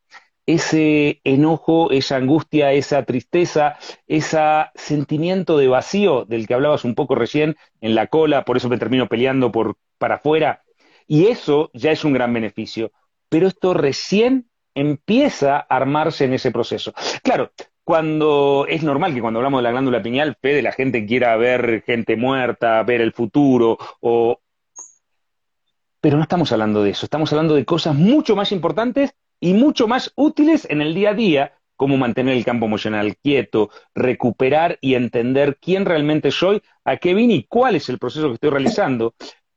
ese 0.45 1.21
enojo, 1.23 1.91
esa 1.91 2.17
angustia, 2.17 2.73
esa 2.73 3.03
tristeza, 3.03 3.77
ese 4.07 4.39
sentimiento 4.75 5.57
de 5.57 5.67
vacío 5.67 6.25
del 6.25 6.47
que 6.47 6.53
hablabas 6.53 6.83
un 6.83 6.95
poco 6.95 7.15
recién 7.15 7.55
en 7.81 7.95
la 7.95 8.07
cola, 8.07 8.43
por 8.45 8.57
eso 8.57 8.69
me 8.69 8.77
termino 8.77 9.07
peleando 9.07 9.51
por, 9.51 9.77
para 9.97 10.15
afuera. 10.15 10.63
Y 11.07 11.27
eso 11.27 11.71
ya 11.73 11.91
es 11.91 12.03
un 12.03 12.13
gran 12.13 12.33
beneficio. 12.33 12.91
Pero 13.29 13.47
esto 13.47 13.73
recién 13.73 14.49
empieza 14.75 15.57
a 15.57 15.59
armarse 15.59 16.25
en 16.25 16.33
ese 16.33 16.51
proceso. 16.51 16.93
Claro, 17.23 17.51
cuando 17.83 18.65
es 18.69 18.83
normal 18.83 19.13
que 19.13 19.21
cuando 19.21 19.39
hablamos 19.39 19.59
de 19.59 19.63
la 19.63 19.71
glándula 19.71 20.01
pineal, 20.01 20.37
Fede, 20.41 20.61
la 20.61 20.71
gente 20.71 21.05
quiera 21.05 21.35
ver 21.37 21.83
gente 21.85 22.15
muerta, 22.15 22.81
ver 22.83 23.01
el 23.01 23.11
futuro, 23.11 23.77
o... 23.99 24.39
pero 25.99 26.17
no 26.17 26.23
estamos 26.23 26.51
hablando 26.51 26.83
de 26.83 26.91
eso, 26.91 27.05
estamos 27.05 27.31
hablando 27.33 27.55
de 27.55 27.65
cosas 27.65 27.95
mucho 27.95 28.35
más 28.35 28.51
importantes 28.51 29.15
y 29.39 29.53
mucho 29.53 29.87
más 29.87 30.13
útiles 30.15 30.65
en 30.69 30.81
el 30.81 30.93
día 30.93 31.09
a 31.09 31.13
día, 31.13 31.53
como 31.75 31.97
mantener 31.97 32.37
el 32.37 32.45
campo 32.45 32.65
emocional 32.65 33.17
quieto, 33.17 33.69
recuperar 33.93 34.77
y 34.79 34.95
entender 34.95 35.57
quién 35.59 35.85
realmente 35.85 36.31
soy, 36.31 36.61
a 36.85 36.97
qué 36.97 37.13
vine 37.13 37.33
y 37.33 37.43
cuál 37.43 37.75
es 37.75 37.89
el 37.89 37.99
proceso 37.99 38.29
que 38.29 38.35
estoy 38.35 38.51
realizando. 38.51 39.15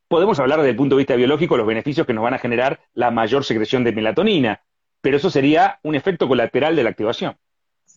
Podemos 0.08 0.40
hablar 0.40 0.58
desde 0.58 0.70
el 0.70 0.76
punto 0.76 0.96
de 0.96 1.00
vista 1.00 1.14
biológico 1.14 1.56
los 1.56 1.66
beneficios 1.66 2.06
que 2.06 2.14
nos 2.14 2.24
van 2.24 2.34
a 2.34 2.38
generar 2.38 2.80
la 2.94 3.12
mayor 3.12 3.44
secreción 3.44 3.84
de 3.84 3.92
melatonina, 3.92 4.62
pero 5.00 5.18
eso 5.18 5.30
sería 5.30 5.78
un 5.84 5.94
efecto 5.94 6.26
colateral 6.26 6.74
de 6.74 6.82
la 6.82 6.90
activación. 6.90 7.36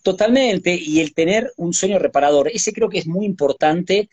Totalmente, 0.03 0.75
y 0.75 0.99
el 1.01 1.13
tener 1.13 1.51
un 1.57 1.73
sueño 1.73 1.99
reparador, 1.99 2.49
ese 2.53 2.73
creo 2.73 2.89
que 2.89 2.99
es 2.99 3.07
muy 3.07 3.25
importante, 3.25 4.09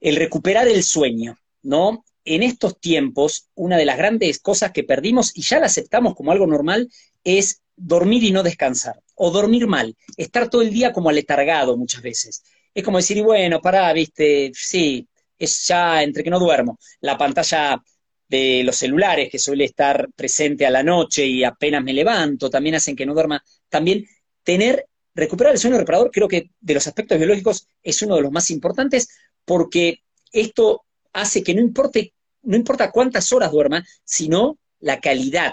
el 0.00 0.16
recuperar 0.16 0.68
el 0.68 0.82
sueño, 0.82 1.38
¿no? 1.62 2.04
en 2.24 2.42
estos 2.42 2.78
tiempos, 2.78 3.48
una 3.54 3.76
de 3.76 3.84
las 3.84 3.98
grandes 3.98 4.38
cosas 4.38 4.72
que 4.72 4.84
perdimos 4.84 5.36
y 5.36 5.42
ya 5.42 5.58
la 5.58 5.66
aceptamos 5.66 6.14
como 6.14 6.32
algo 6.32 6.46
normal 6.46 6.88
es 7.24 7.62
dormir 7.76 8.22
y 8.22 8.30
no 8.30 8.42
descansar, 8.42 9.00
o 9.14 9.30
dormir 9.30 9.66
mal, 9.66 9.96
estar 10.16 10.48
todo 10.48 10.62
el 10.62 10.70
día 10.70 10.92
como 10.92 11.08
aletargado 11.10 11.76
muchas 11.76 12.02
veces. 12.02 12.42
Es 12.74 12.84
como 12.84 12.98
decir, 12.98 13.22
bueno, 13.22 13.60
pará, 13.60 13.92
viste, 13.92 14.52
sí, 14.54 15.06
es 15.38 15.66
ya 15.66 16.02
entre 16.02 16.22
que 16.22 16.30
no 16.30 16.38
duermo. 16.38 16.78
La 17.00 17.18
pantalla 17.18 17.82
de 18.28 18.62
los 18.64 18.76
celulares 18.76 19.28
que 19.30 19.38
suele 19.38 19.64
estar 19.64 20.08
presente 20.14 20.64
a 20.64 20.70
la 20.70 20.82
noche 20.82 21.26
y 21.26 21.44
apenas 21.44 21.82
me 21.82 21.92
levanto, 21.92 22.48
también 22.48 22.76
hacen 22.76 22.96
que 22.96 23.04
no 23.04 23.14
duerma. 23.14 23.42
También 23.68 24.06
tener, 24.44 24.86
recuperar 25.14 25.52
el 25.52 25.58
sueño 25.58 25.78
reparador, 25.78 26.10
creo 26.10 26.28
que 26.28 26.50
de 26.60 26.74
los 26.74 26.86
aspectos 26.86 27.18
biológicos 27.18 27.66
es 27.82 28.00
uno 28.02 28.16
de 28.16 28.22
los 28.22 28.32
más 28.32 28.50
importantes 28.50 29.08
porque 29.44 30.02
esto 30.32 30.84
hace 31.12 31.42
que 31.42 31.54
no 31.54 31.60
importe, 31.60 32.12
no 32.42 32.56
importa 32.56 32.90
cuántas 32.90 33.32
horas 33.32 33.52
duerma, 33.52 33.84
sino 34.04 34.58
la 34.80 35.00
calidad 35.00 35.52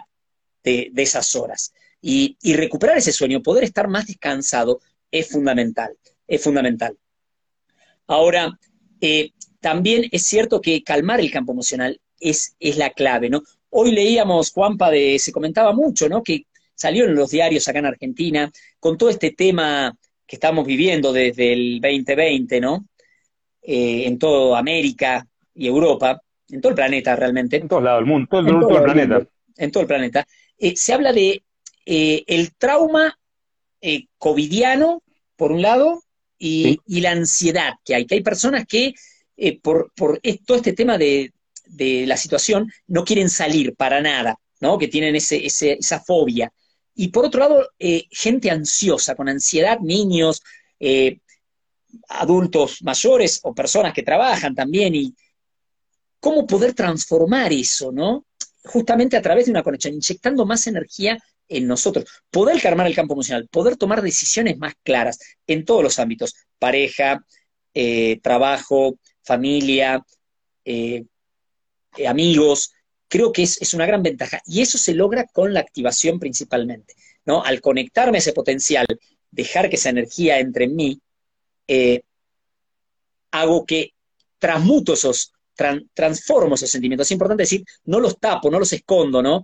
de, 0.63 0.91
esas 0.95 1.35
horas. 1.35 1.73
Y, 2.01 2.37
recuperar 2.53 2.97
ese 2.97 3.11
sueño, 3.11 3.41
poder 3.41 3.63
estar 3.63 3.87
más 3.87 4.07
descansado, 4.07 4.79
es 5.11 5.29
fundamental, 5.29 5.97
es 6.27 6.41
fundamental. 6.41 6.97
Ahora, 8.07 8.57
eh, 9.01 9.31
también 9.59 10.05
es 10.11 10.23
cierto 10.23 10.61
que 10.61 10.83
calmar 10.83 11.19
el 11.19 11.31
campo 11.31 11.51
emocional 11.51 11.99
es, 12.19 12.55
es 12.59 12.77
la 12.77 12.91
clave, 12.91 13.29
¿no? 13.29 13.43
Hoy 13.69 13.91
leíamos, 13.91 14.51
Juanpa, 14.51 14.89
de, 14.89 15.19
se 15.19 15.31
comentaba 15.31 15.73
mucho, 15.73 16.09
¿no? 16.09 16.23
Que 16.23 16.45
salió 16.79 17.05
en 17.05 17.15
los 17.15 17.31
diarios 17.31 17.67
acá 17.67 17.79
en 17.79 17.85
Argentina, 17.85 18.51
con 18.79 18.97
todo 18.97 19.09
este 19.09 19.31
tema 19.31 19.95
que 20.25 20.35
estamos 20.35 20.65
viviendo 20.65 21.11
desde 21.11 21.53
el 21.53 21.81
2020, 21.81 22.61
¿no? 22.61 22.85
Eh, 23.61 24.05
en 24.05 24.17
toda 24.17 24.59
América, 24.59 25.27
y 25.59 25.67
Europa, 25.67 26.21
en 26.49 26.61
todo 26.61 26.69
el 26.69 26.75
planeta 26.75 27.15
realmente. 27.15 27.57
En 27.57 27.67
todos 27.67 27.83
lados 27.83 27.99
del 27.99 28.07
mundo, 28.07 28.27
todo, 28.31 28.39
el, 28.39 28.59
todo 28.59 28.77
el 28.77 28.83
planeta. 28.83 29.27
en 29.57 29.71
todo 29.71 29.81
el 29.81 29.87
planeta. 29.87 30.27
Eh, 30.57 30.75
se 30.75 30.93
habla 30.93 31.11
de 31.11 31.43
eh, 31.85 32.23
el 32.27 32.55
trauma 32.55 33.19
eh, 33.81 34.05
covidiano, 34.17 35.03
por 35.35 35.51
un 35.51 35.61
lado, 35.61 36.01
y, 36.37 36.79
la 36.87 37.11
ansiedad 37.11 37.73
que 37.83 37.95
hay. 37.95 38.05
Que 38.05 38.15
hay 38.15 38.21
personas 38.21 38.65
que, 38.65 38.93
por, 39.61 39.91
por 39.93 40.21
todo 40.45 40.55
este 40.55 40.71
tema 40.71 40.97
de, 40.97 41.33
de, 41.65 42.05
la 42.07 42.15
situación, 42.15 42.71
no 42.87 43.03
quieren 43.03 43.29
salir 43.29 43.75
para 43.75 44.01
nada, 44.01 44.37
¿no? 44.61 44.77
Que 44.77 44.87
tienen 44.87 45.17
ese, 45.17 45.45
ese, 45.45 45.73
esa 45.73 45.99
fobia. 45.99 46.53
Y 46.99 47.07
por 47.09 47.25
otro 47.25 47.39
lado, 47.39 47.69
gente 48.11 48.51
ansiosa, 48.51 49.15
con 49.15 49.29
ansiedad, 49.29 49.79
niños, 49.79 50.41
adultos 52.09 52.83
mayores 52.83 53.39
o 53.43 53.53
personas 53.53 53.93
que 53.93 54.03
trabajan 54.03 54.53
también 54.53 54.95
y, 54.95 55.13
cómo 56.19 56.45
poder 56.45 56.73
transformar 56.73 57.51
eso, 57.53 57.91
¿no? 57.91 58.25
Justamente 58.63 59.17
a 59.17 59.21
través 59.21 59.45
de 59.45 59.51
una 59.51 59.63
conexión, 59.63 59.93
inyectando 59.95 60.45
más 60.45 60.67
energía 60.67 61.17
en 61.47 61.65
nosotros, 61.65 62.05
poder 62.29 62.61
calmar 62.61 62.87
el 62.87 62.95
campo 62.95 63.13
emocional, 63.13 63.47
poder 63.49 63.75
tomar 63.75 64.01
decisiones 64.01 64.57
más 64.57 64.73
claras 64.83 65.17
en 65.47 65.65
todos 65.65 65.81
los 65.81 65.97
ámbitos, 65.97 66.35
pareja, 66.59 67.25
eh, 67.73 68.19
trabajo, 68.21 68.99
familia, 69.23 70.03
eh, 70.65 71.05
eh, 71.97 72.07
amigos, 72.07 72.73
creo 73.09 73.33
que 73.33 73.43
es, 73.43 73.73
una 73.73 73.85
gran 73.85 74.01
ventaja. 74.01 74.41
Y 74.45 74.61
eso 74.61 74.77
se 74.77 74.93
logra 74.93 75.25
con 75.25 75.53
la 75.53 75.59
activación 75.59 76.19
principalmente, 76.19 76.95
¿no? 77.25 77.43
Al 77.43 77.59
conectarme 77.59 78.17
a 78.17 78.19
ese 78.19 78.33
potencial, 78.33 78.85
dejar 79.31 79.69
que 79.69 79.75
esa 79.75 79.89
energía 79.89 80.39
entre 80.39 80.65
en 80.65 80.75
mí, 80.75 81.01
hago 83.31 83.65
que 83.65 83.93
transmuto 84.37 84.93
esos, 84.93 85.33
transformo 85.93 86.55
esos 86.55 86.69
sentimientos. 86.69 87.07
Es 87.07 87.11
importante 87.11 87.43
decir, 87.43 87.63
no 87.85 87.99
los 87.99 88.19
tapo, 88.19 88.49
no 88.49 88.59
los 88.59 88.71
escondo, 88.73 89.21
¿no? 89.21 89.43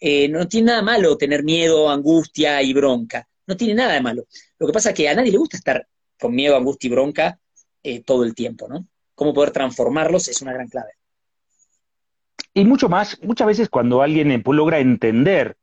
Eh, 0.00 0.28
no 0.28 0.46
tiene 0.46 0.66
nada 0.66 0.82
malo 0.82 1.16
tener 1.16 1.42
miedo, 1.42 1.90
angustia 1.90 2.62
y 2.62 2.72
bronca. 2.72 3.26
No 3.46 3.56
tiene 3.56 3.74
nada 3.74 3.94
de 3.94 4.00
malo. 4.00 4.24
Lo 4.58 4.66
que 4.66 4.72
pasa 4.72 4.90
es 4.90 4.94
que 4.94 5.08
a 5.08 5.14
nadie 5.14 5.32
le 5.32 5.38
gusta 5.38 5.56
estar 5.56 5.86
con 6.18 6.34
miedo, 6.34 6.56
angustia 6.56 6.88
y 6.88 6.90
bronca 6.90 7.38
eh, 7.82 8.02
todo 8.02 8.24
el 8.24 8.34
tiempo, 8.34 8.68
¿no? 8.68 8.86
Cómo 9.14 9.32
poder 9.32 9.50
transformarlos 9.50 10.28
es 10.28 10.40
una 10.42 10.52
gran 10.52 10.68
clave. 10.68 10.92
Y 12.54 12.64
mucho 12.64 12.88
más, 12.88 13.20
muchas 13.22 13.48
veces 13.48 13.68
cuando 13.68 14.00
alguien 14.00 14.42
logra 14.46 14.78
entender 14.78 15.56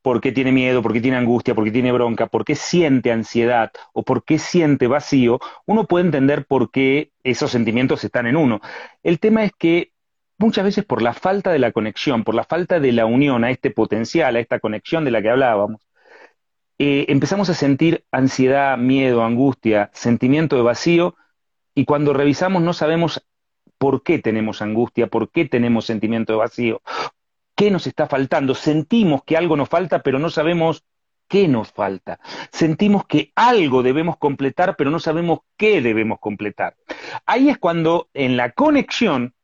por 0.00 0.20
qué 0.20 0.30
tiene 0.30 0.52
miedo, 0.52 0.82
por 0.82 0.92
qué 0.92 1.00
tiene 1.00 1.16
angustia, 1.16 1.56
por 1.56 1.64
qué 1.64 1.72
tiene 1.72 1.90
bronca, 1.90 2.28
por 2.28 2.44
qué 2.44 2.54
siente 2.54 3.10
ansiedad 3.10 3.72
o 3.92 4.04
por 4.04 4.22
qué 4.24 4.38
siente 4.38 4.86
vacío, 4.86 5.40
uno 5.66 5.88
puede 5.88 6.04
entender 6.04 6.46
por 6.46 6.70
qué 6.70 7.10
esos 7.24 7.50
sentimientos 7.50 8.04
están 8.04 8.26
en 8.28 8.36
uno. 8.36 8.60
El 9.02 9.18
tema 9.18 9.42
es 9.42 9.50
que 9.58 9.90
muchas 10.38 10.64
veces 10.64 10.84
por 10.84 11.02
la 11.02 11.12
falta 11.12 11.50
de 11.50 11.58
la 11.58 11.72
conexión, 11.72 12.22
por 12.22 12.36
la 12.36 12.44
falta 12.44 12.78
de 12.78 12.92
la 12.92 13.06
unión 13.06 13.42
a 13.42 13.50
este 13.50 13.72
potencial, 13.72 14.36
a 14.36 14.38
esta 14.40 14.60
conexión 14.60 15.04
de 15.04 15.10
la 15.10 15.22
que 15.22 15.30
hablábamos, 15.30 15.80
eh, 16.78 17.06
empezamos 17.08 17.48
a 17.48 17.54
sentir 17.54 18.04
ansiedad, 18.12 18.78
miedo, 18.78 19.24
angustia, 19.24 19.90
sentimiento 19.92 20.54
de 20.54 20.62
vacío, 20.62 21.16
y 21.74 21.84
cuando 21.84 22.12
revisamos 22.12 22.62
no 22.62 22.72
sabemos 22.72 23.26
por 23.86 24.02
qué 24.02 24.18
tenemos 24.18 24.62
angustia, 24.62 25.06
por 25.06 25.30
qué 25.30 25.44
tenemos 25.44 25.86
sentimiento 25.86 26.32
de 26.32 26.38
vacío, 26.40 26.82
¿Qué 27.54 27.70
nos 27.70 27.86
está 27.86 28.08
faltando? 28.08 28.56
Sentimos 28.56 29.22
que 29.24 29.36
algo 29.36 29.56
nos 29.56 29.68
falta, 29.68 30.02
pero 30.02 30.18
no 30.18 30.28
sabemos 30.28 30.84
qué 31.28 31.46
nos 31.46 31.70
falta. 31.70 32.18
Sentimos 32.50 33.06
que 33.06 33.30
algo 33.36 33.84
debemos 33.84 34.16
completar, 34.16 34.74
pero 34.76 34.90
no 34.90 34.98
sabemos 34.98 35.38
qué 35.56 35.80
debemos 35.80 36.18
completar. 36.18 36.74
Ahí 37.26 37.48
es 37.48 37.58
cuando 37.58 38.08
en 38.12 38.36
la 38.36 38.50
conexión 38.50 39.34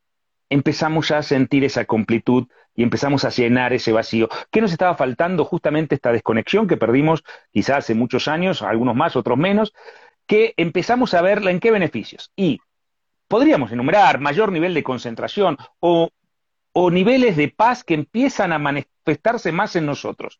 empezamos 0.51 1.09
ya 1.09 1.19
a 1.19 1.23
sentir 1.23 1.63
esa 1.63 1.85
completud 1.85 2.49
y 2.75 2.83
empezamos 2.83 3.25
a 3.25 3.31
llenar 3.31 3.73
ese 3.73 3.93
vacío. 3.93 4.29
¿Qué 4.51 4.61
nos 4.61 4.73
estaba 4.73 4.97
faltando? 4.97 5.45
Justamente 5.45 5.95
esta 5.95 6.11
desconexión 6.11 6.67
que 6.67 6.77
perdimos 6.77 7.23
quizás 7.53 7.79
hace 7.79 7.95
muchos 7.95 8.27
años, 8.27 8.61
algunos 8.61 8.97
más, 8.97 9.15
otros 9.15 9.39
menos, 9.39 9.73
que 10.27 10.55
empezamos 10.57 11.15
a 11.15 11.23
verla 11.23 11.53
en 11.53 11.61
qué 11.61 11.71
beneficios. 11.71 12.33
Y 12.35 12.61
podríamos 13.33 13.73
enumerar 13.73 14.21
mayor 14.21 14.53
nivel 14.53 14.75
de 14.75 14.83
concentración 14.83 15.57
o 15.81 16.11
niveles 16.91 17.35
de 17.35 17.49
paz 17.49 17.83
que 17.83 17.95
empiezan 17.95 18.53
a 18.53 18.59
manifestarse 18.59 19.53
más 19.53 19.75
en 19.75 19.87
nosotros. 19.87 20.39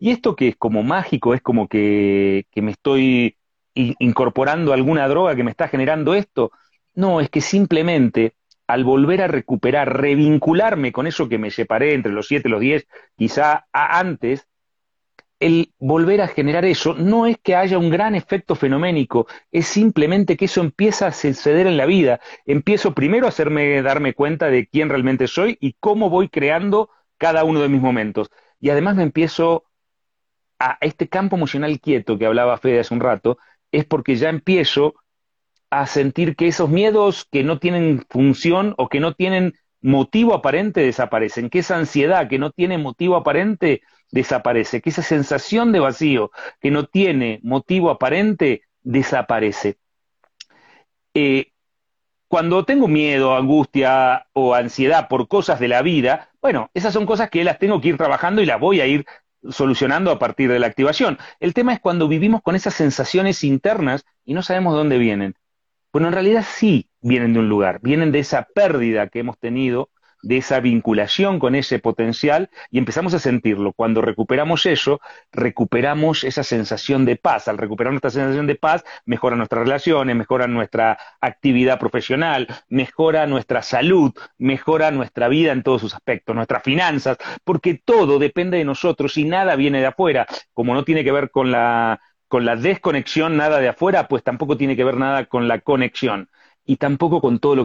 Y 0.00 0.10
esto 0.10 0.34
que 0.34 0.48
es 0.48 0.56
como 0.56 0.82
mágico, 0.82 1.32
es 1.32 1.40
como 1.42 1.68
que, 1.68 2.44
me 2.56 2.72
estoy 2.72 3.36
incorporando 3.74 4.72
alguna 4.72 5.06
droga 5.06 5.36
que 5.36 5.44
me 5.44 5.52
está 5.52 5.68
generando 5.68 6.12
esto. 6.12 6.50
No, 6.94 7.20
es 7.20 7.30
que 7.30 7.40
simplemente 7.40 8.34
al 8.66 8.82
volver 8.82 9.22
a 9.22 9.28
recuperar, 9.28 9.96
revincularme 9.96 10.90
con 10.90 11.06
eso 11.06 11.28
que 11.28 11.38
me 11.38 11.52
separé 11.52 11.94
entre 11.94 12.10
los 12.10 12.26
siete 12.26 12.48
y 12.48 12.50
los 12.50 12.60
diez, 12.60 12.88
quizá 13.16 13.66
antes, 13.72 14.48
el 15.44 15.74
volver 15.78 16.22
a 16.22 16.28
generar 16.28 16.64
eso 16.64 16.94
no 16.94 17.26
es 17.26 17.36
que 17.36 17.54
haya 17.54 17.76
un 17.76 17.90
gran 17.90 18.14
efecto 18.14 18.54
fenoménico, 18.54 19.26
es 19.52 19.66
simplemente 19.66 20.38
que 20.38 20.46
eso 20.46 20.62
empieza 20.62 21.08
a 21.08 21.12
suceder 21.12 21.66
en 21.66 21.76
la 21.76 21.84
vida. 21.84 22.18
Empiezo 22.46 22.94
primero 22.94 23.26
a 23.26 23.28
hacerme 23.28 23.82
darme 23.82 24.14
cuenta 24.14 24.46
de 24.46 24.66
quién 24.66 24.88
realmente 24.88 25.26
soy 25.26 25.58
y 25.60 25.74
cómo 25.80 26.08
voy 26.08 26.30
creando 26.30 26.88
cada 27.18 27.44
uno 27.44 27.60
de 27.60 27.68
mis 27.68 27.82
momentos. 27.82 28.30
Y 28.58 28.70
además 28.70 28.96
me 28.96 29.02
empiezo 29.02 29.64
a 30.58 30.78
este 30.80 31.10
campo 31.10 31.36
emocional 31.36 31.78
quieto 31.78 32.16
que 32.16 32.24
hablaba 32.24 32.56
Fede 32.56 32.80
hace 32.80 32.94
un 32.94 33.00
rato, 33.00 33.36
es 33.70 33.84
porque 33.84 34.16
ya 34.16 34.30
empiezo 34.30 34.94
a 35.68 35.86
sentir 35.86 36.36
que 36.36 36.46
esos 36.46 36.70
miedos 36.70 37.28
que 37.30 37.44
no 37.44 37.58
tienen 37.58 38.06
función 38.08 38.72
o 38.78 38.88
que 38.88 39.00
no 39.00 39.12
tienen 39.12 39.52
motivo 39.82 40.32
aparente 40.32 40.80
desaparecen, 40.80 41.50
que 41.50 41.58
esa 41.58 41.76
ansiedad 41.76 42.28
que 42.28 42.38
no 42.38 42.50
tiene 42.50 42.78
motivo 42.78 43.16
aparente 43.16 43.82
desaparece, 44.14 44.80
que 44.80 44.90
esa 44.90 45.02
sensación 45.02 45.72
de 45.72 45.80
vacío 45.80 46.30
que 46.60 46.70
no 46.70 46.86
tiene 46.86 47.40
motivo 47.42 47.90
aparente 47.90 48.62
desaparece. 48.82 49.78
Eh, 51.14 51.50
cuando 52.28 52.64
tengo 52.64 52.86
miedo, 52.86 53.34
angustia 53.34 54.26
o 54.32 54.54
ansiedad 54.54 55.08
por 55.08 55.26
cosas 55.26 55.58
de 55.58 55.66
la 55.66 55.82
vida, 55.82 56.30
bueno, 56.40 56.70
esas 56.74 56.94
son 56.94 57.06
cosas 57.06 57.28
que 57.28 57.42
las 57.42 57.58
tengo 57.58 57.80
que 57.80 57.88
ir 57.88 57.96
trabajando 57.96 58.40
y 58.40 58.46
las 58.46 58.60
voy 58.60 58.80
a 58.80 58.86
ir 58.86 59.04
solucionando 59.50 60.12
a 60.12 60.18
partir 60.20 60.48
de 60.48 60.60
la 60.60 60.68
activación. 60.68 61.18
El 61.40 61.52
tema 61.52 61.72
es 61.72 61.80
cuando 61.80 62.06
vivimos 62.06 62.40
con 62.40 62.54
esas 62.54 62.74
sensaciones 62.74 63.42
internas 63.42 64.04
y 64.24 64.34
no 64.34 64.42
sabemos 64.42 64.74
dónde 64.74 64.98
vienen. 64.98 65.34
Bueno, 65.92 66.06
en 66.06 66.14
realidad 66.14 66.44
sí 66.48 66.88
vienen 67.00 67.32
de 67.32 67.40
un 67.40 67.48
lugar, 67.48 67.80
vienen 67.82 68.12
de 68.12 68.20
esa 68.20 68.46
pérdida 68.54 69.08
que 69.08 69.18
hemos 69.18 69.38
tenido 69.38 69.90
de 70.24 70.38
esa 70.38 70.60
vinculación 70.60 71.38
con 71.38 71.54
ese 71.54 71.78
potencial 71.78 72.50
y 72.70 72.78
empezamos 72.78 73.14
a 73.14 73.18
sentirlo. 73.18 73.72
Cuando 73.72 74.00
recuperamos 74.00 74.66
eso, 74.66 75.00
recuperamos 75.32 76.24
esa 76.24 76.42
sensación 76.42 77.04
de 77.04 77.16
paz. 77.16 77.46
Al 77.48 77.58
recuperar 77.58 77.92
nuestra 77.92 78.10
sensación 78.10 78.46
de 78.46 78.54
paz, 78.56 78.84
mejora 79.04 79.36
nuestras 79.36 79.64
relaciones, 79.64 80.16
mejora 80.16 80.46
nuestra 80.46 80.98
actividad 81.20 81.78
profesional, 81.78 82.48
mejora 82.68 83.26
nuestra 83.26 83.62
salud, 83.62 84.12
mejora 84.38 84.90
nuestra 84.90 85.28
vida 85.28 85.52
en 85.52 85.62
todos 85.62 85.82
sus 85.82 85.94
aspectos, 85.94 86.34
nuestras 86.34 86.62
finanzas, 86.62 87.18
porque 87.44 87.74
todo 87.84 88.18
depende 88.18 88.56
de 88.58 88.64
nosotros 88.64 89.16
y 89.18 89.24
nada 89.24 89.56
viene 89.56 89.80
de 89.80 89.86
afuera. 89.86 90.26
Como 90.54 90.74
no 90.74 90.84
tiene 90.84 91.04
que 91.04 91.12
ver 91.12 91.30
con 91.30 91.50
la, 91.50 92.00
con 92.28 92.44
la 92.46 92.56
desconexión, 92.56 93.36
nada 93.36 93.60
de 93.60 93.68
afuera, 93.68 94.08
pues 94.08 94.22
tampoco 94.22 94.56
tiene 94.56 94.74
que 94.76 94.84
ver 94.84 94.96
nada 94.96 95.26
con 95.26 95.48
la 95.48 95.60
conexión 95.60 96.30
y 96.64 96.76
tampoco 96.76 97.20
con 97.20 97.38
todo 97.38 97.56
lo 97.56 97.64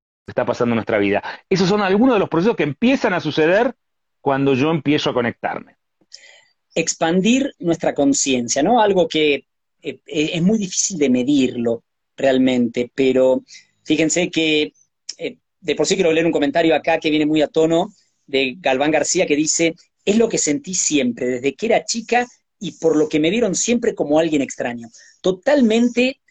Está 0.27 0.45
pasando 0.45 0.73
en 0.73 0.77
nuestra 0.77 0.97
vida. 0.97 1.23
Esos 1.49 1.67
son 1.67 1.81
algunos 1.81 2.15
de 2.15 2.19
los 2.19 2.29
procesos 2.29 2.55
que 2.55 2.63
empiezan 2.63 3.13
a 3.13 3.19
suceder 3.19 3.73
cuando 4.19 4.53
yo 4.53 4.71
empiezo 4.71 5.09
a 5.09 5.13
conectarme. 5.13 5.75
Expandir 6.73 7.53
nuestra 7.59 7.93
conciencia, 7.93 8.63
¿no? 8.63 8.81
Algo 8.81 9.07
que 9.07 9.33
eh, 9.33 9.45
eh, 9.81 10.01
es 10.05 10.41
muy 10.41 10.57
difícil 10.57 10.97
de 10.97 11.09
medirlo 11.09 11.83
realmente, 12.15 12.91
pero 12.93 13.43
fíjense 13.83 14.29
que 14.29 14.73
eh, 15.17 15.37
de 15.59 15.75
por 15.75 15.87
sí 15.87 15.95
quiero 15.95 16.11
leer 16.11 16.25
un 16.25 16.31
comentario 16.31 16.75
acá 16.75 16.99
que 16.99 17.09
viene 17.09 17.25
muy 17.25 17.41
a 17.41 17.47
tono 17.47 17.93
de 18.27 18.55
Galván 18.59 18.91
García 18.91 19.25
que 19.25 19.35
dice, 19.35 19.75
es 20.05 20.17
lo 20.17 20.29
que 20.29 20.37
sentí 20.37 20.73
siempre, 20.73 21.27
desde 21.27 21.55
que 21.55 21.65
era 21.65 21.83
chica 21.83 22.25
y 22.59 22.73
por 22.73 22.95
lo 22.95 23.09
que 23.09 23.19
me 23.19 23.31
vieron 23.31 23.55
siempre 23.55 23.95
como 23.95 24.19
alguien 24.19 24.41
extraño. 24.41 24.87
Totalmente 25.21 26.21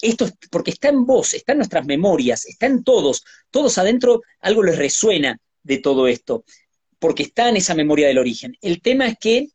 esto 0.00 0.26
es 0.26 0.34
porque 0.50 0.70
está 0.70 0.88
en 0.88 1.04
vos, 1.04 1.34
está 1.34 1.52
en 1.52 1.58
nuestras 1.58 1.86
memorias, 1.86 2.46
está 2.46 2.66
en 2.66 2.84
todos, 2.84 3.24
todos 3.50 3.78
adentro 3.78 4.22
algo 4.40 4.62
les 4.62 4.78
resuena 4.78 5.38
de 5.62 5.78
todo 5.78 6.06
esto, 6.06 6.44
porque 6.98 7.24
está 7.24 7.48
en 7.48 7.56
esa 7.56 7.74
memoria 7.74 8.08
del 8.08 8.18
origen. 8.18 8.54
El 8.60 8.80
tema 8.80 9.06
es 9.06 9.16
que, 9.18 9.48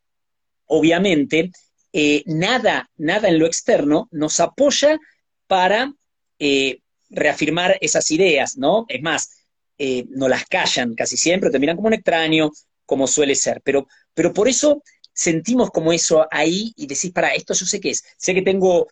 obviamente, 0.65 1.51
eh, 1.91 2.23
nada, 2.25 2.89
nada 2.97 3.29
en 3.29 3.39
lo 3.39 3.45
externo 3.45 4.07
nos 4.11 4.39
apoya 4.39 4.99
para 5.47 5.93
eh, 6.39 6.79
reafirmar 7.09 7.77
esas 7.81 8.09
ideas, 8.11 8.57
¿no? 8.57 8.85
Es 8.89 9.01
más, 9.01 9.29
eh, 9.77 10.05
no 10.09 10.27
las 10.27 10.45
callan 10.45 10.95
casi 10.95 11.17
siempre, 11.17 11.49
te 11.49 11.59
miran 11.59 11.75
como 11.75 11.87
un 11.87 11.93
extraño, 11.93 12.51
como 12.85 13.07
suele 13.07 13.35
ser, 13.35 13.61
pero, 13.63 13.87
pero 14.13 14.33
por 14.33 14.47
eso 14.47 14.83
sentimos 15.13 15.69
como 15.69 15.93
eso 15.93 16.27
ahí 16.31 16.73
y 16.75 16.87
decís, 16.87 17.11
para, 17.11 17.29
esto 17.29 17.53
yo 17.53 17.65
sé 17.65 17.79
qué 17.79 17.91
es, 17.91 18.03
sé 18.17 18.33
que 18.33 18.41
tengo 18.41 18.87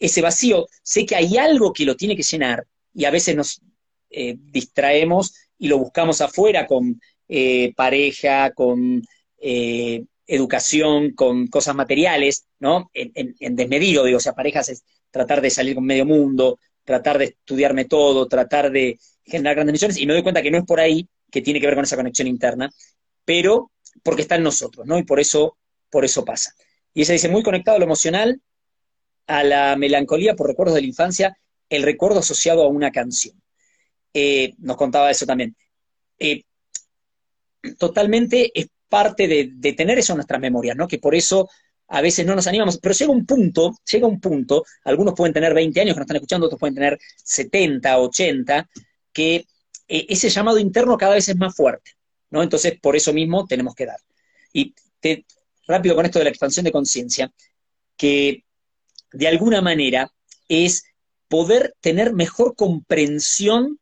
ese 0.00 0.22
vacío, 0.22 0.66
sé 0.82 1.06
que 1.06 1.16
hay 1.16 1.36
algo 1.36 1.72
que 1.72 1.84
lo 1.84 1.96
tiene 1.96 2.16
que 2.16 2.22
llenar 2.22 2.66
y 2.94 3.04
a 3.04 3.10
veces 3.10 3.36
nos 3.36 3.60
eh, 4.10 4.36
distraemos 4.38 5.34
y 5.58 5.68
lo 5.68 5.78
buscamos 5.78 6.20
afuera 6.20 6.66
con 6.66 7.00
eh, 7.28 7.72
pareja, 7.74 8.52
con 8.52 9.02
eh, 9.38 10.04
educación, 10.26 11.12
con 11.12 11.46
cosas 11.48 11.74
materiales, 11.74 12.46
¿no? 12.58 12.90
En, 12.92 13.56
desmedido, 13.56 14.04
digo, 14.04 14.18
o 14.18 14.20
sea, 14.20 14.32
parejas 14.32 14.68
es 14.68 14.84
tratar 15.10 15.40
de 15.40 15.50
salir 15.50 15.74
con 15.74 15.84
medio 15.84 16.04
mundo, 16.04 16.58
tratar 16.84 17.18
de 17.18 17.26
estudiarme 17.26 17.84
todo, 17.84 18.26
tratar 18.26 18.70
de 18.70 18.98
generar 19.24 19.56
grandes 19.56 19.72
misiones, 19.72 19.98
y 19.98 20.06
me 20.06 20.12
doy 20.12 20.22
cuenta 20.22 20.42
que 20.42 20.50
no 20.50 20.58
es 20.58 20.64
por 20.64 20.80
ahí 20.80 21.08
que 21.30 21.42
tiene 21.42 21.60
que 21.60 21.66
ver 21.66 21.74
con 21.74 21.84
esa 21.84 21.96
conexión 21.96 22.28
interna, 22.28 22.70
pero 23.24 23.72
porque 24.02 24.22
está 24.22 24.36
en 24.36 24.42
nosotros, 24.42 24.86
¿no? 24.86 24.98
Y 24.98 25.04
por 25.04 25.20
eso, 25.20 25.56
por 25.90 26.04
eso 26.04 26.24
pasa. 26.24 26.54
Y 26.94 27.02
ella 27.02 27.12
dice, 27.12 27.28
muy 27.28 27.42
conectado 27.42 27.76
a 27.76 27.80
lo 27.80 27.86
emocional, 27.86 28.40
a 29.26 29.44
la 29.44 29.76
melancolía 29.76 30.34
por 30.34 30.46
recuerdos 30.46 30.74
de 30.74 30.82
la 30.82 30.86
infancia, 30.86 31.38
el 31.68 31.82
recuerdo 31.82 32.20
asociado 32.20 32.62
a 32.62 32.68
una 32.68 32.90
canción. 32.90 33.40
Eh, 34.14 34.54
nos 34.58 34.76
contaba 34.76 35.10
eso 35.10 35.26
también. 35.26 35.56
Eh, 36.18 36.42
totalmente 37.78 38.50
es 38.54 38.68
parte 38.88 39.26
de, 39.26 39.72
tener 39.72 39.98
eso 39.98 40.12
en 40.12 40.18
nuestras 40.18 40.40
memorias, 40.40 40.76
¿no? 40.76 40.86
Que 40.86 40.98
por 40.98 41.14
eso 41.14 41.48
a 41.88 42.00
veces 42.00 42.24
no 42.24 42.34
nos 42.34 42.46
animamos, 42.46 42.78
pero 42.78 42.94
llega 42.94 43.12
un 43.12 43.26
punto, 43.26 43.74
llega 43.90 44.06
un 44.06 44.20
punto, 44.20 44.64
algunos 44.84 45.14
pueden 45.14 45.34
tener 45.34 45.54
20 45.54 45.80
años 45.80 45.94
que 45.94 45.98
nos 45.98 46.04
están 46.04 46.16
escuchando, 46.16 46.46
otros 46.46 46.58
pueden 46.58 46.74
tener 46.74 46.98
70, 47.22 47.98
80, 47.98 48.68
que 49.12 49.46
eh, 49.88 50.06
ese 50.08 50.30
llamado 50.30 50.58
interno 50.58 50.96
cada 50.96 51.14
vez 51.14 51.28
es 51.28 51.36
más 51.36 51.54
fuerte, 51.54 51.92
¿no? 52.30 52.42
Entonces, 52.42 52.78
por 52.80 52.96
eso 52.96 53.12
mismo 53.12 53.46
tenemos 53.46 53.74
que 53.74 53.86
dar. 53.86 53.98
Y 54.52 54.74
rápido 55.66 55.94
con 55.94 56.06
esto 56.06 56.18
de 56.18 56.24
la 56.24 56.30
expansión 56.30 56.64
de 56.64 56.72
conciencia, 56.72 57.32
que 57.96 58.45
de 59.16 59.28
alguna 59.28 59.62
manera, 59.62 60.12
es 60.46 60.84
poder 61.28 61.74
tener 61.80 62.12
mejor 62.12 62.54
comprensión 62.54 63.80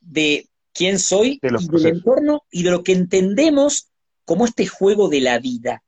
de 0.00 0.48
quién 0.72 0.98
soy 0.98 1.38
y 1.40 1.68
del 1.68 1.86
entorno 1.86 2.42
y 2.50 2.64
de 2.64 2.72
lo 2.72 2.82
que 2.82 2.92
entendemos 2.92 3.88
como 4.24 4.44
este 4.44 4.66
juego 4.66 5.08
de 5.08 5.20
la 5.20 5.38
vida, 5.38 5.84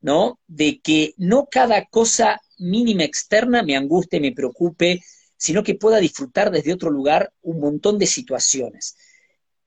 ¿no? 0.00 0.40
De 0.46 0.80
que 0.80 1.12
no 1.18 1.46
cada 1.50 1.84
cosa 1.84 2.40
mínima 2.58 3.04
externa 3.04 3.62
me 3.62 3.76
angustie, 3.76 4.18
me 4.18 4.32
preocupe, 4.32 5.02
sino 5.36 5.62
que 5.62 5.74
pueda 5.74 5.98
disfrutar 5.98 6.50
desde 6.50 6.72
otro 6.72 6.90
lugar 6.90 7.34
un 7.42 7.60
montón 7.60 7.98
de 7.98 8.06
situaciones. 8.06 8.96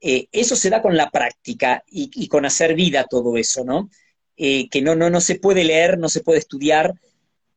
Eh, 0.00 0.26
eso 0.32 0.56
se 0.56 0.70
da 0.70 0.82
con 0.82 0.96
la 0.96 1.10
práctica 1.10 1.84
y, 1.86 2.26
con 2.26 2.44
hacer 2.44 2.74
vida 2.74 3.06
todo 3.08 3.36
eso, 3.36 3.64
¿no? 3.64 3.90
Eh, 4.36 4.68
que 4.70 4.82
no, 4.82 4.96
no, 4.96 5.08
no 5.08 5.20
se 5.20 5.36
puede 5.36 5.62
leer, 5.62 5.98
no 5.98 6.08
se 6.08 6.20
puede 6.20 6.40
estudiar, 6.40 6.94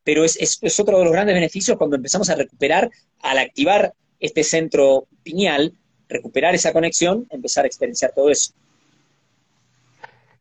pero 0.08 0.24
es, 0.24 0.80
otro 0.80 1.00
de 1.00 1.04
los 1.04 1.12
grandes 1.12 1.36
beneficios 1.36 1.78
cuando 1.78 1.98
empezamos 1.98 2.30
a 2.30 2.36
recuperar, 2.36 2.90
al 3.24 3.40
activar 3.40 3.92
este 4.22 4.42
centro 4.42 5.06
pineal, 5.22 5.74
recuperar 6.08 6.56
esa 6.56 6.72
conexión, 6.72 7.28
empezar 7.30 7.66
a 7.66 7.68
experienciar 7.68 8.14
todo 8.16 8.30
eso. 8.30 8.54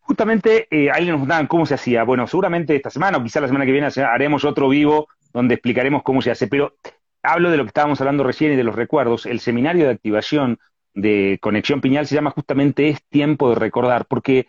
Justamente 0.02 0.68
eh, 0.70 0.88
alguien 0.88 1.10
nos 1.10 1.18
preguntaba 1.18 1.48
cómo 1.48 1.66
se 1.66 1.74
hacía. 1.74 2.04
Bueno, 2.04 2.28
seguramente 2.28 2.76
esta 2.76 2.90
semana 2.90 3.18
o 3.18 3.24
quizá 3.24 3.40
la 3.40 3.48
semana 3.48 3.66
que 3.66 3.72
viene 3.72 3.88
haremos 4.08 4.44
otro 4.44 4.68
vivo 4.68 5.08
donde 5.32 5.54
explicaremos 5.54 6.04
cómo 6.04 6.22
se 6.22 6.30
hace. 6.30 6.46
Pero 6.46 6.76
hablo 7.24 7.50
de 7.50 7.56
lo 7.56 7.64
que 7.64 7.70
estábamos 7.70 8.00
hablando 8.00 8.22
recién 8.22 8.52
y 8.52 8.56
de 8.56 8.62
los 8.62 8.76
recuerdos. 8.76 9.26
El 9.26 9.40
seminario 9.40 9.86
de 9.86 9.90
activación 9.90 10.60
de 10.94 11.40
conexión 11.42 11.80
pineal 11.80 12.06
se 12.06 12.14
llama 12.14 12.30
justamente 12.30 12.88
Es 12.88 13.02
tiempo 13.08 13.48
de 13.48 13.56
recordar, 13.56 14.06
porque 14.06 14.46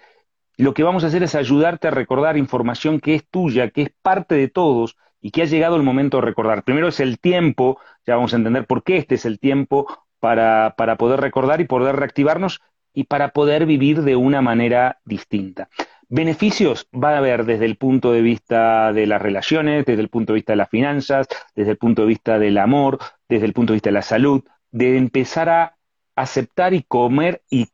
lo 0.58 0.76
que 0.76 0.84
vamos 0.84 1.04
a 1.04 1.08
hacer 1.08 1.24
es 1.24 1.34
ayudarte 1.34 1.88
a 1.88 1.92
recordar 1.92 2.38
información 2.38 3.00
que 3.00 3.16
es 3.16 3.28
tuya, 3.28 3.72
que 3.72 3.82
es 3.82 3.90
parte 4.04 4.36
de 4.36 4.48
todos, 4.48 4.96
y 5.22 5.32
que 5.32 5.44
ha 5.44 5.46
llegado 5.46 5.76
el 5.76 5.84
momento 5.84 6.18
de 6.18 6.22
recordar. 6.22 6.64
Primero 6.64 6.88
es 6.88 7.00
el 7.00 7.20
tiempo, 7.20 7.80
ya 8.06 8.16
vamos 8.16 8.34
a 8.34 8.38
entender 8.38 8.66
por 8.66 8.84
qué 8.84 8.98
este 8.98 9.16
es 9.16 9.26
el 9.26 9.40
tiempo 9.40 9.88
para, 10.20 10.76
poder 10.98 11.20
recordar 11.20 11.62
y 11.62 11.66
poder 11.66 11.96
reactivarnos 11.96 12.62
y 12.94 13.06
para 13.06 13.30
poder 13.30 13.66
vivir 13.66 14.02
de 14.02 14.16
una 14.16 14.42
manera 14.42 15.00
distinta. 15.06 15.70
Beneficios 16.10 16.88
va 16.94 17.14
a 17.14 17.18
haber 17.18 17.46
desde 17.46 17.66
el 17.66 17.76
punto 17.76 18.12
de 18.12 18.22
vista 18.22 18.94
de 18.94 19.08
las 19.08 19.22
relaciones, 19.22 19.86
desde 19.86 20.02
el 20.02 20.10
punto 20.10 20.34
de 20.34 20.38
vista 20.38 20.54
de 20.54 20.58
las 20.58 20.70
finanzas, 20.70 21.28
desde 21.54 21.72
el 21.72 21.78
punto 21.78 22.04
de 22.04 22.08
vista 22.08 22.40
del 22.40 22.58
amor, 22.58 22.98
desde 23.28 23.46
el 23.46 23.54
punto 23.54 23.74
de 23.74 23.76
vista 23.76 23.90
de 23.90 23.96
la 23.96 24.02
salud, 24.02 24.44
de 24.72 24.98
empezar 24.98 25.50
a 25.50 25.76
aceptar 26.16 26.74
y 26.74 26.84
comer 26.84 27.42
y 27.50 27.68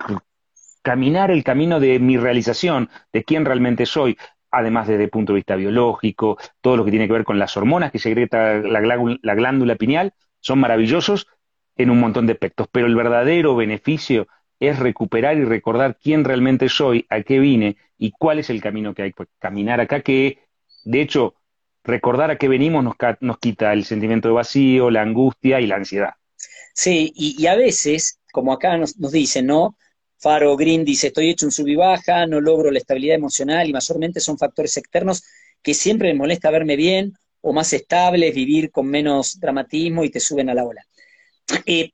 caminar 0.82 1.32
el 1.32 1.44
camino 1.44 1.80
de 1.80 2.00
mi 2.00 2.18
realización, 2.18 2.90
de 3.14 3.24
quién 3.24 3.46
realmente 3.46 3.86
soy, 3.86 4.18
además 4.54 4.88
desde 4.88 5.06
el 5.06 5.10
punto 5.10 5.34
de 5.34 5.38
vista 5.38 5.56
biológico, 5.56 6.38
todo 6.62 6.78
lo 6.78 6.86
que 6.86 6.92
tiene 6.92 7.08
que 7.08 7.14
ver 7.14 7.26
con 7.26 7.40
las 7.40 7.58
hormonas 7.58 7.92
que 7.92 8.00
secreta 8.00 8.60
la, 8.60 8.80
la 8.80 9.36
glándula 9.36 9.76
pineal, 9.76 10.14
son 10.40 10.60
maravillosos 10.60 11.28
en 11.76 11.90
un 11.90 12.00
montón 12.00 12.28
de 12.28 12.34
aspectos, 12.34 12.68
pero 12.72 12.88
el 12.88 12.96
verdadero 12.96 13.56
beneficio 13.56 14.28
es 14.60 14.80
recuperar 14.80 15.38
y 15.38 15.44
recordar 15.44 15.98
quién 16.02 16.24
realmente 16.24 16.70
soy, 16.70 17.06
a 17.10 17.22
qué 17.22 17.40
vine 17.40 17.78
y 17.98 18.12
cuál 18.12 18.40
es 18.40 18.50
el 18.50 18.62
camino 18.62 18.94
que 18.94 19.04
hay 19.04 19.12
que 19.12 19.26
caminar 19.40 19.82
acá, 19.82 20.02
que 20.02 20.40
de 20.86 21.02
hecho 21.02 21.36
recordar 21.84 22.32
a 22.32 22.38
qué 22.38 22.48
venimos 22.48 22.84
nos, 22.84 22.96
nos 23.20 23.40
quita 23.40 23.74
el 23.74 23.84
sentimiento 23.84 24.28
de 24.28 24.36
vacío, 24.36 24.90
la 24.90 25.02
angustia 25.02 25.60
y 25.60 25.68
la 25.68 25.76
ansiedad. 25.76 26.14
Sí, 26.74 27.12
y, 27.16 27.46
a 27.48 27.56
veces, 27.56 28.20
como 28.32 28.54
acá 28.54 28.78
nos, 28.78 28.98
nos, 28.98 29.12
dicen, 29.12 29.46
¿no? 29.46 29.78
Faro 30.24 30.56
Green 30.56 30.86
dice, 30.86 31.08
estoy 31.08 31.32
hecho 31.32 31.46
un 31.46 31.52
sub 31.52 31.68
y 31.68 31.76
baja, 31.76 32.26
no 32.26 32.40
logro 32.40 32.72
la 32.72 32.80
estabilidad 32.80 33.18
emocional 33.18 33.68
y 33.68 33.74
mayormente 33.74 34.22
son 34.22 34.38
factores 34.38 34.78
externos 34.78 35.22
que 35.62 35.74
siempre 35.74 36.14
me 36.14 36.20
molesta 36.20 36.50
verme 36.50 36.78
bien 36.78 37.12
o 37.42 37.52
más 37.52 37.74
estable, 37.74 38.32
vivir 38.32 38.72
con 38.72 38.88
menos 38.88 39.38
dramatismo 39.38 40.06
y 40.06 40.10
te 40.10 40.22
suben 40.22 40.50
a 40.50 40.54
la 40.54 40.64
ola. 40.64 40.82
Eh, 41.66 41.92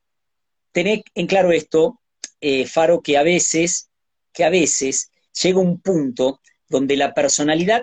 tener 0.71 1.01
en 1.15 1.25
claro 1.25 1.51
esto, 1.51 2.01
eh, 2.39 2.67
Faro, 2.67 3.01
que 3.01 3.17
a 3.17 3.23
veces, 3.23 3.89
que 4.31 4.43
a 4.43 4.51
veces 4.51 5.09
llega 5.41 5.59
un 5.59 5.81
punto 5.81 6.39
donde 6.67 6.97
la 6.97 7.15
personalidad 7.15 7.81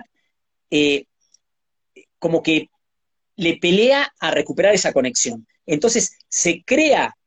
eh, 0.71 1.07
como 2.19 2.41
que 2.41 2.69
le 3.35 3.57
pelea 3.57 4.13
a 4.17 4.31
recuperar 4.31 4.73
esa 4.73 4.93
conexión. 4.93 5.45
Entonces 5.65 6.17
se 6.29 6.63
crea 6.63 7.17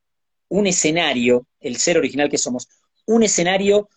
un 0.48 0.66
escenario, 0.66 1.46
el 1.60 1.76
ser 1.76 1.98
original 1.98 2.30
que 2.30 2.38
somos, 2.38 2.66
un 3.06 3.22
escenario 3.22 3.88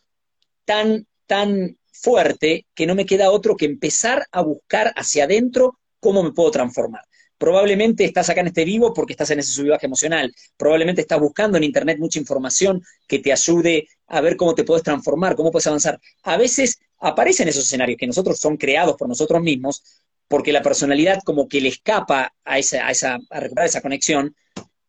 tan, 0.65 1.07
tan 1.27 1.77
fuerte 1.91 2.65
que 2.73 2.85
no 2.85 2.95
me 2.95 3.05
queda 3.05 3.31
otro 3.31 3.55
que 3.55 3.65
empezar 3.65 4.27
a 4.31 4.41
buscar 4.41 4.93
hacia 4.95 5.25
adentro 5.25 5.79
cómo 5.99 6.23
me 6.23 6.31
puedo 6.31 6.51
transformar. 6.51 7.03
Probablemente 7.37 8.05
estás 8.05 8.29
acá 8.29 8.41
en 8.41 8.47
este 8.47 8.63
vivo 8.63 8.93
porque 8.93 9.13
estás 9.13 9.31
en 9.31 9.39
ese 9.39 9.51
subivaje 9.51 9.85
emocional. 9.85 10.33
Probablemente 10.55 11.01
estás 11.01 11.19
buscando 11.19 11.57
en 11.57 11.63
Internet 11.63 11.97
mucha 11.99 12.19
información 12.19 12.81
que 13.07 13.19
te 13.19 13.31
ayude 13.31 13.87
a 14.07 14.21
ver 14.21 14.37
cómo 14.37 14.55
te 14.55 14.63
puedes 14.63 14.83
transformar, 14.83 15.35
cómo 15.35 15.51
puedes 15.51 15.67
avanzar. 15.67 15.99
A 16.23 16.37
veces 16.37 16.79
aparecen 16.99 17.47
esos 17.47 17.65
escenarios 17.65 17.97
que 17.97 18.07
nosotros 18.07 18.39
son 18.39 18.55
creados 18.55 18.95
por 18.95 19.09
nosotros 19.09 19.41
mismos 19.41 19.83
porque 20.27 20.53
la 20.53 20.61
personalidad 20.61 21.19
como 21.23 21.47
que 21.47 21.61
le 21.61 21.69
escapa 21.69 22.33
a, 22.43 22.59
esa, 22.59 22.87
a, 22.87 22.91
esa, 22.91 23.19
a 23.29 23.39
recuperar 23.39 23.67
esa 23.67 23.81
conexión 23.81 24.35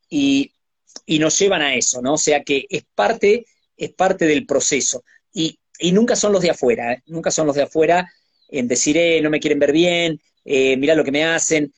y, 0.09 0.50
nos 1.07 1.38
llevan 1.38 1.61
a 1.61 1.74
eso, 1.74 2.00
¿no? 2.00 2.14
O 2.14 2.18
sea 2.18 2.42
que 2.42 2.66
es 2.70 2.85
parte, 2.94 3.44
es 3.77 3.93
parte 3.93 4.27
del 4.27 4.47
proceso. 4.47 5.05
Y, 5.33 5.59
nunca 5.93 6.17
son 6.17 6.33
los 6.33 6.43
de 6.43 6.51
afuera, 6.51 6.93
¿eh? 6.93 7.03
nunca 7.07 7.31
son 7.31 7.47
los 7.47 7.57
de 7.57 7.63
afuera 7.63 8.09
en 8.49 8.69
decir, 8.69 8.97
eh, 8.97 9.21
no 9.21 9.29
me 9.29 9.41
quieren 9.41 9.59
ver 9.59 9.73
bien, 9.73 10.21
eh, 10.45 10.77
mira 10.77 10.95
lo 10.95 11.05
que 11.05 11.11
me 11.11 11.25
hacen 11.25 11.73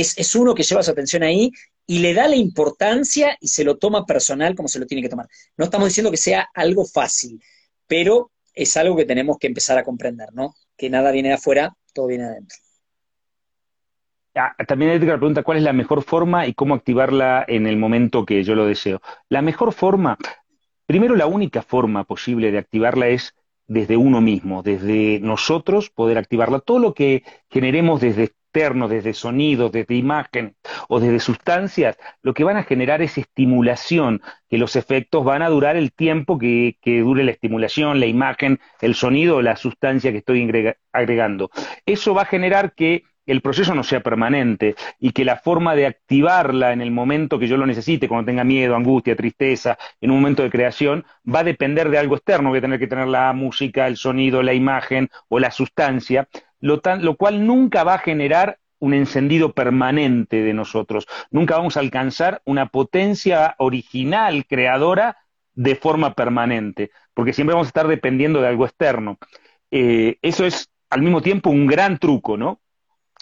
es, 0.00 0.34
uno 0.34 0.54
que 0.54 0.62
lleva 0.62 0.82
su 0.82 0.90
atención 0.90 1.22
ahí 1.22 1.50
y 1.86 2.00
le 2.00 2.14
da 2.14 2.28
la 2.28 2.36
importancia 2.36 3.36
y 3.40 3.48
se 3.48 3.64
lo 3.64 3.78
toma 3.78 4.04
personal 4.04 4.54
como 4.54 4.68
se 4.68 4.78
lo 4.78 4.86
tiene 4.86 5.02
que 5.02 5.08
tomar. 5.08 5.26
No 5.56 5.64
estamos 5.64 5.88
diciendo 5.88 6.10
que 6.10 6.16
sea 6.16 6.48
algo 6.54 6.84
fácil, 6.84 7.40
pero 7.86 8.30
es 8.52 8.76
algo 8.76 8.96
que 8.96 9.04
tenemos 9.04 9.38
que 9.38 9.46
empezar 9.46 9.78
a 9.78 9.84
comprender, 9.84 10.28
¿no? 10.32 10.54
Que 10.76 10.90
nada 10.90 11.10
viene 11.10 11.28
de 11.28 11.36
afuera, 11.36 11.74
todo 11.94 12.06
viene 12.06 12.24
de 12.24 12.30
adentro. 12.30 12.56
Ah, 14.34 14.54
también 14.66 14.92
Edgar 14.92 15.18
pregunta 15.18 15.42
cuál 15.42 15.58
es 15.58 15.64
la 15.64 15.72
mejor 15.72 16.02
forma 16.02 16.46
y 16.46 16.54
cómo 16.54 16.74
activarla 16.74 17.44
en 17.48 17.66
el 17.66 17.76
momento 17.76 18.24
que 18.24 18.44
yo 18.44 18.54
lo 18.54 18.66
deseo. 18.66 19.00
La 19.28 19.42
mejor 19.42 19.72
forma, 19.72 20.16
primero 20.88 21.14
la 21.14 21.26
única 21.26 21.62
forma 21.62 22.02
posible 22.02 22.50
de 22.50 22.58
activarla 22.58 23.06
es 23.06 23.36
desde 23.68 23.96
uno 23.96 24.20
mismo, 24.20 24.64
desde 24.64 25.20
nosotros 25.20 25.90
poder 25.90 26.18
activarla. 26.18 26.58
Todo 26.58 26.80
lo 26.80 26.94
que 26.94 27.22
generemos 27.50 28.00
desde 28.00 28.32
desde 28.88 29.14
sonidos, 29.14 29.70
desde 29.70 29.94
imagen 29.94 30.56
o 30.88 30.98
desde 30.98 31.20
sustancias, 31.20 31.96
lo 32.22 32.34
que 32.34 32.42
van 32.42 32.56
a 32.56 32.64
generar 32.64 33.02
es 33.02 33.16
estimulación, 33.16 34.20
que 34.48 34.58
los 34.58 34.74
efectos 34.74 35.24
van 35.24 35.42
a 35.42 35.48
durar 35.48 35.76
el 35.76 35.92
tiempo 35.92 36.38
que, 36.38 36.76
que 36.80 37.00
dure 37.00 37.22
la 37.22 37.30
estimulación, 37.30 38.00
la 38.00 38.06
imagen, 38.06 38.58
el 38.80 38.96
sonido 38.96 39.36
o 39.36 39.42
la 39.42 39.54
sustancia 39.54 40.10
que 40.10 40.18
estoy 40.18 40.74
agregando. 40.92 41.50
Eso 41.86 42.14
va 42.14 42.22
a 42.22 42.26
generar 42.26 42.74
que 42.74 43.04
el 43.32 43.42
proceso 43.42 43.74
no 43.74 43.82
sea 43.82 44.00
permanente 44.00 44.74
y 44.98 45.12
que 45.12 45.24
la 45.24 45.36
forma 45.36 45.74
de 45.74 45.86
activarla 45.86 46.72
en 46.72 46.80
el 46.80 46.90
momento 46.90 47.38
que 47.38 47.46
yo 47.46 47.56
lo 47.56 47.66
necesite, 47.66 48.08
cuando 48.08 48.26
tenga 48.26 48.42
miedo, 48.42 48.74
angustia, 48.74 49.16
tristeza, 49.16 49.78
en 50.00 50.10
un 50.10 50.16
momento 50.16 50.42
de 50.42 50.50
creación, 50.50 51.04
va 51.26 51.40
a 51.40 51.44
depender 51.44 51.90
de 51.90 51.98
algo 51.98 52.16
externo. 52.16 52.48
Voy 52.48 52.58
a 52.58 52.62
tener 52.62 52.78
que 52.78 52.86
tener 52.86 53.06
la 53.06 53.32
música, 53.34 53.86
el 53.86 53.96
sonido, 53.96 54.42
la 54.42 54.54
imagen 54.54 55.10
o 55.28 55.38
la 55.38 55.50
sustancia, 55.50 56.28
lo, 56.60 56.80
cual 57.16 57.46
nunca 57.46 57.84
va 57.84 57.94
a 57.94 57.98
generar 57.98 58.58
un 58.78 58.94
encendido 58.94 59.52
permanente 59.52 60.42
de 60.42 60.54
nosotros. 60.54 61.06
Nunca 61.30 61.56
vamos 61.56 61.76
a 61.76 61.80
alcanzar 61.80 62.40
una 62.44 62.66
potencia 62.66 63.54
original, 63.58 64.46
creadora, 64.46 65.18
de 65.54 65.74
forma 65.74 66.14
permanente, 66.14 66.92
porque 67.14 67.32
siempre 67.32 67.54
vamos 67.54 67.66
a 67.66 67.70
estar 67.70 67.88
dependiendo 67.88 68.40
de 68.40 68.48
algo 68.48 68.64
externo. 68.64 69.18
Eh, 69.70 70.16
eso 70.22 70.46
es 70.46 70.70
al 70.88 71.02
mismo 71.02 71.20
tiempo 71.20 71.50
un 71.50 71.66
gran 71.66 71.98
truco, 71.98 72.36
¿no? 72.36 72.60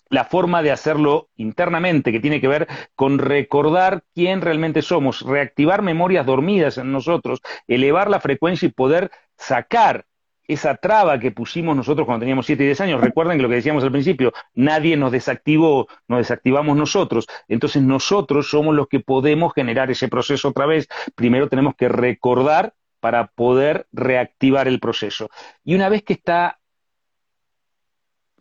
La 0.08 0.24
forma 0.24 0.62
de 0.62 0.70
hacerlo 0.70 1.28
internamente, 1.36 2.12
que 2.12 2.20
tiene 2.20 2.40
que 2.40 2.48
ver 2.48 2.68
con 2.94 3.18
recordar 3.18 4.04
quién 4.14 4.40
realmente 4.40 4.82
somos, 4.82 5.22
reactivar 5.22 5.82
memorias 5.82 6.26
dormidas 6.26 6.78
en 6.78 6.92
nosotros, 6.92 7.40
elevar 7.66 8.08
la 8.10 8.20
frecuencia 8.20 8.66
y 8.66 8.72
poder 8.72 9.10
sacar 9.36 10.06
esa 10.48 10.76
traba 10.76 11.18
que 11.18 11.32
pusimos 11.32 11.76
nosotros 11.76 12.06
cuando 12.06 12.20
teníamos 12.20 12.46
7 12.46 12.62
y 12.62 12.66
10 12.66 12.80
años, 12.82 13.00
recuerden 13.00 13.36
que 13.36 13.42
lo 13.42 13.48
que 13.48 13.56
decíamos 13.56 13.82
al 13.84 13.92
principio, 13.92 14.32
nadie 14.54 14.96
nos 14.96 15.12
desactivó, 15.12 15.88
nos 16.08 16.18
desactivamos 16.18 16.76
nosotros, 16.76 17.26
entonces 17.48 17.82
nosotros 17.82 18.48
somos 18.48 18.74
los 18.74 18.88
que 18.88 19.00
podemos 19.00 19.52
generar 19.54 19.90
ese 19.90 20.08
proceso 20.08 20.48
otra 20.48 20.66
vez, 20.66 20.88
primero 21.14 21.48
tenemos 21.48 21.74
que 21.74 21.88
recordar 21.88 22.74
para 23.00 23.28
poder 23.28 23.86
reactivar 23.92 24.68
el 24.68 24.80
proceso. 24.80 25.28
Y 25.64 25.74
una 25.74 25.88
vez 25.88 26.02
que 26.02 26.14
está 26.14 26.58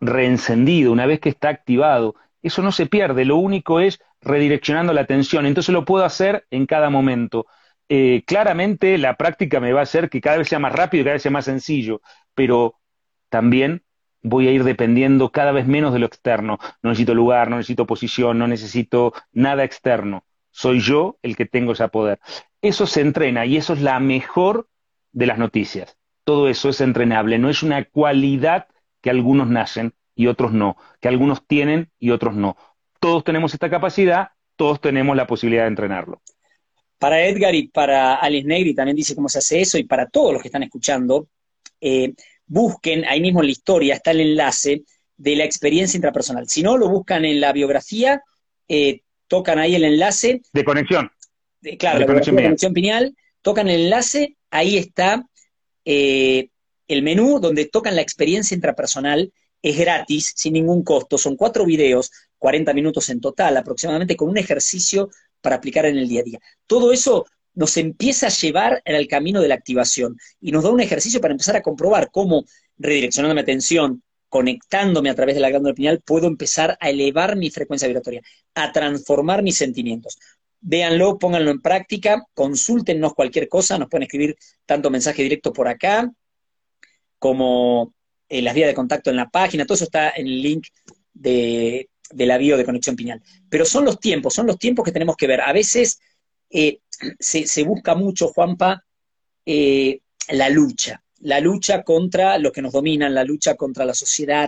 reencendido, 0.08 0.92
una 0.92 1.06
vez 1.06 1.20
que 1.20 1.30
está 1.30 1.50
activado, 1.50 2.16
eso 2.42 2.62
no 2.62 2.72
se 2.72 2.86
pierde, 2.86 3.26
lo 3.26 3.38
único 3.38 3.80
es 3.80 4.00
redireccionando 4.22 4.94
la 4.94 5.02
atención, 5.02 5.46
entonces 5.46 5.74
lo 5.74 5.86
puedo 5.86 6.06
hacer 6.06 6.46
en 6.52 6.66
cada 6.66 6.90
momento. 6.90 7.48
Eh, 7.88 8.24
claramente 8.26 8.98
la 8.98 9.16
práctica 9.16 9.60
me 9.60 9.74
va 9.74 9.82
a 9.82 9.84
hacer 9.84 10.10
que 10.10 10.22
cada 10.22 10.38
vez 10.38 10.48
sea 10.48 10.60
más 10.60 10.74
rápido 10.74 11.02
y 11.02 11.04
cada 11.06 11.14
vez 11.14 11.22
sea 11.22 11.32
más 11.32 11.46
sencillo, 11.46 12.02
pero 12.34 12.76
también 13.30 13.84
voy 14.22 14.48
a 14.48 14.52
ir 14.52 14.64
dependiendo 14.64 15.32
cada 15.32 15.52
vez 15.52 15.68
menos 15.68 15.94
de 15.94 16.00
lo 16.00 16.08
externo. 16.08 16.58
No 16.82 16.90
necesito 16.90 17.14
lugar, 17.14 17.50
no 17.50 17.58
necesito 17.58 17.86
posición, 17.86 18.40
no 18.40 18.48
necesito 18.48 19.14
nada 19.32 19.64
externo. 19.64 20.26
Soy 20.50 20.80
yo 20.80 21.18
el 21.22 21.36
que 21.36 21.46
tengo 21.46 21.74
ese 21.74 21.88
poder. 21.90 22.20
Eso 22.62 22.88
se 22.88 23.02
entrena 23.02 23.46
y 23.46 23.58
eso 23.58 23.74
es 23.74 23.82
la 23.82 24.00
mejor 24.00 24.68
de 25.12 25.28
las 25.28 25.38
noticias. 25.38 25.98
Todo 26.24 26.50
eso 26.50 26.70
es 26.70 26.82
entrenable, 26.82 27.38
no 27.38 27.50
es 27.50 27.62
una 27.62 27.86
cualidad 27.86 28.68
que 29.06 29.12
algunos 29.12 29.48
nacen 29.48 29.94
y 30.16 30.26
otros 30.26 30.52
no, 30.52 30.78
que 31.00 31.08
algunos 31.08 31.46
tienen 31.46 31.92
y 32.00 32.10
otros 32.10 32.34
no. 32.34 32.58
Todos 33.00 33.24
tenemos 33.24 33.54
esta 33.54 33.70
capacidad, 33.70 34.30
todos 34.56 34.82
tenemos 34.82 35.16
la 35.16 35.28
posibilidad 35.28 35.66
de 35.66 35.68
entrenarlo. 35.68 36.24
Para 36.98 37.24
Edgar 37.24 37.54
y 37.54 37.68
para 37.68 38.16
Alice 38.16 38.48
Negri 38.48 38.74
también 38.74 38.98
dice 38.98 39.14
cómo 39.14 39.30
se 39.30 39.38
hace 39.38 39.62
eso, 39.62 39.78
y 39.78 39.84
para 39.84 40.08
todos 40.08 40.34
los 40.34 40.42
que 40.42 40.48
están 40.48 40.64
escuchando, 40.64 41.28
eh, 41.80 42.16
busquen 42.48 43.06
ahí 43.06 43.22
mismo 43.22 43.42
en 43.42 43.46
la 43.46 43.52
historia, 43.52 43.94
está 43.94 44.10
el 44.10 44.22
enlace 44.22 44.82
de 45.16 45.36
la 45.36 45.46
experiencia 45.46 46.00
intrapersonal. 46.00 46.50
Si 46.50 46.64
no, 46.64 46.76
lo 46.76 46.90
buscan 46.90 47.26
en 47.26 47.40
la 47.40 47.54
biografía, 47.54 48.24
eh, 48.68 49.02
tocan 49.28 49.60
ahí 49.60 49.76
el 49.76 49.84
enlace. 49.84 50.42
De 50.52 50.64
conexión. 50.64 51.12
claro, 51.78 52.00
de 52.00 52.06
conexión, 52.08 52.38
conexión, 52.38 52.74
pineal, 52.74 53.16
tocan 53.44 53.68
el 53.68 53.82
enlace, 53.82 54.36
ahí 54.50 54.78
está 54.80 55.28
eh, 55.86 56.50
el 56.88 57.04
menú 57.04 57.40
donde 57.40 57.66
tocan 57.66 57.96
la 57.96 58.02
experiencia 58.02 58.56
intrapersonal, 58.56 59.34
es 59.62 59.78
gratis, 59.78 60.34
sin 60.36 60.54
ningún 60.54 60.84
costo, 60.84 61.18
son 61.18 61.36
cuatro 61.36 61.66
videos, 61.66 62.12
40 62.38 62.74
minutos 62.74 63.10
en 63.10 63.20
total 63.20 63.58
aproximadamente, 63.58 64.16
con 64.16 64.30
un 64.30 64.38
ejercicio 64.38 65.10
para 65.42 65.56
aplicar 65.56 65.86
en 65.86 65.98
el 65.98 66.08
día 66.08 66.22
a 66.22 66.24
día. 66.24 66.40
Todo 66.68 66.92
eso 66.92 67.26
nos 67.56 67.78
empieza 67.78 68.28
a 68.28 68.30
llevar 68.30 68.82
en 68.86 68.96
el 68.96 69.08
camino 69.08 69.42
de 69.42 69.48
la 69.48 69.56
activación 69.56 70.18
y 70.40 70.52
nos 70.52 70.64
da 70.64 70.70
un 70.70 70.82
ejercicio 70.82 71.22
para 71.22 71.34
empezar 71.34 71.56
a 71.56 71.62
comprobar 71.62 72.12
cómo, 72.12 72.46
redireccionando 72.78 73.34
mi 73.34 73.42
atención, 73.42 74.04
conectándome 74.30 75.10
a 75.10 75.16
través 75.16 75.36
de 75.36 75.42
la 75.42 75.50
glándula 75.50 75.74
pineal, 75.74 76.02
puedo 76.06 76.28
empezar 76.28 76.78
a 76.80 76.90
elevar 76.90 77.36
mi 77.38 77.50
frecuencia 77.50 77.88
vibratoria, 77.88 78.22
a 78.54 78.72
transformar 78.72 79.42
mis 79.42 79.56
sentimientos. 79.56 80.18
Véanlo, 80.60 81.18
pónganlo 81.18 81.52
en 81.52 81.62
práctica, 81.62 82.24
consúltennos 82.34 83.14
cualquier 83.14 83.48
cosa, 83.48 83.78
nos 83.78 83.88
pueden 83.88 84.04
escribir 84.04 84.36
tanto 84.66 84.90
mensaje 84.90 85.24
directo 85.24 85.54
por 85.54 85.68
acá, 85.68 86.12
como 87.26 87.96
eh, 88.30 88.44
las 88.44 88.54
vías 88.54 88.68
de 88.68 88.76
contacto 88.76 89.10
en 89.10 89.16
la 89.16 89.32
página, 89.32 89.66
todo 89.66 89.74
eso 89.74 89.86
está 89.86 90.12
en 90.12 90.28
el 90.28 90.44
link 90.44 90.68
de, 91.12 91.90
la 92.12 92.38
bio 92.38 92.56
de 92.56 92.64
Conexión 92.64 92.96
Piñal. 92.96 93.20
Pero 93.50 93.66
son 93.66 93.84
los 93.84 94.00
tiempos, 94.00 94.36
son 94.36 94.46
los 94.46 94.60
tiempos 94.60 94.86
que 94.86 94.92
tenemos 94.92 95.16
que 95.16 95.26
ver. 95.26 95.42
A 95.42 95.52
veces 95.52 96.00
eh, 96.52 96.82
se, 97.20 97.64
busca 97.64 97.96
mucho, 97.96 98.28
Juanpa, 98.28 98.86
eh, 99.44 100.02
la 100.34 100.50
lucha, 100.50 101.02
la 101.22 101.40
lucha 101.40 101.82
contra 101.82 102.38
los 102.38 102.52
que 102.52 102.62
nos 102.62 102.74
dominan, 102.74 103.16
la 103.16 103.24
lucha 103.24 103.56
contra 103.56 103.86
la 103.86 103.96
sociedad 103.96 104.48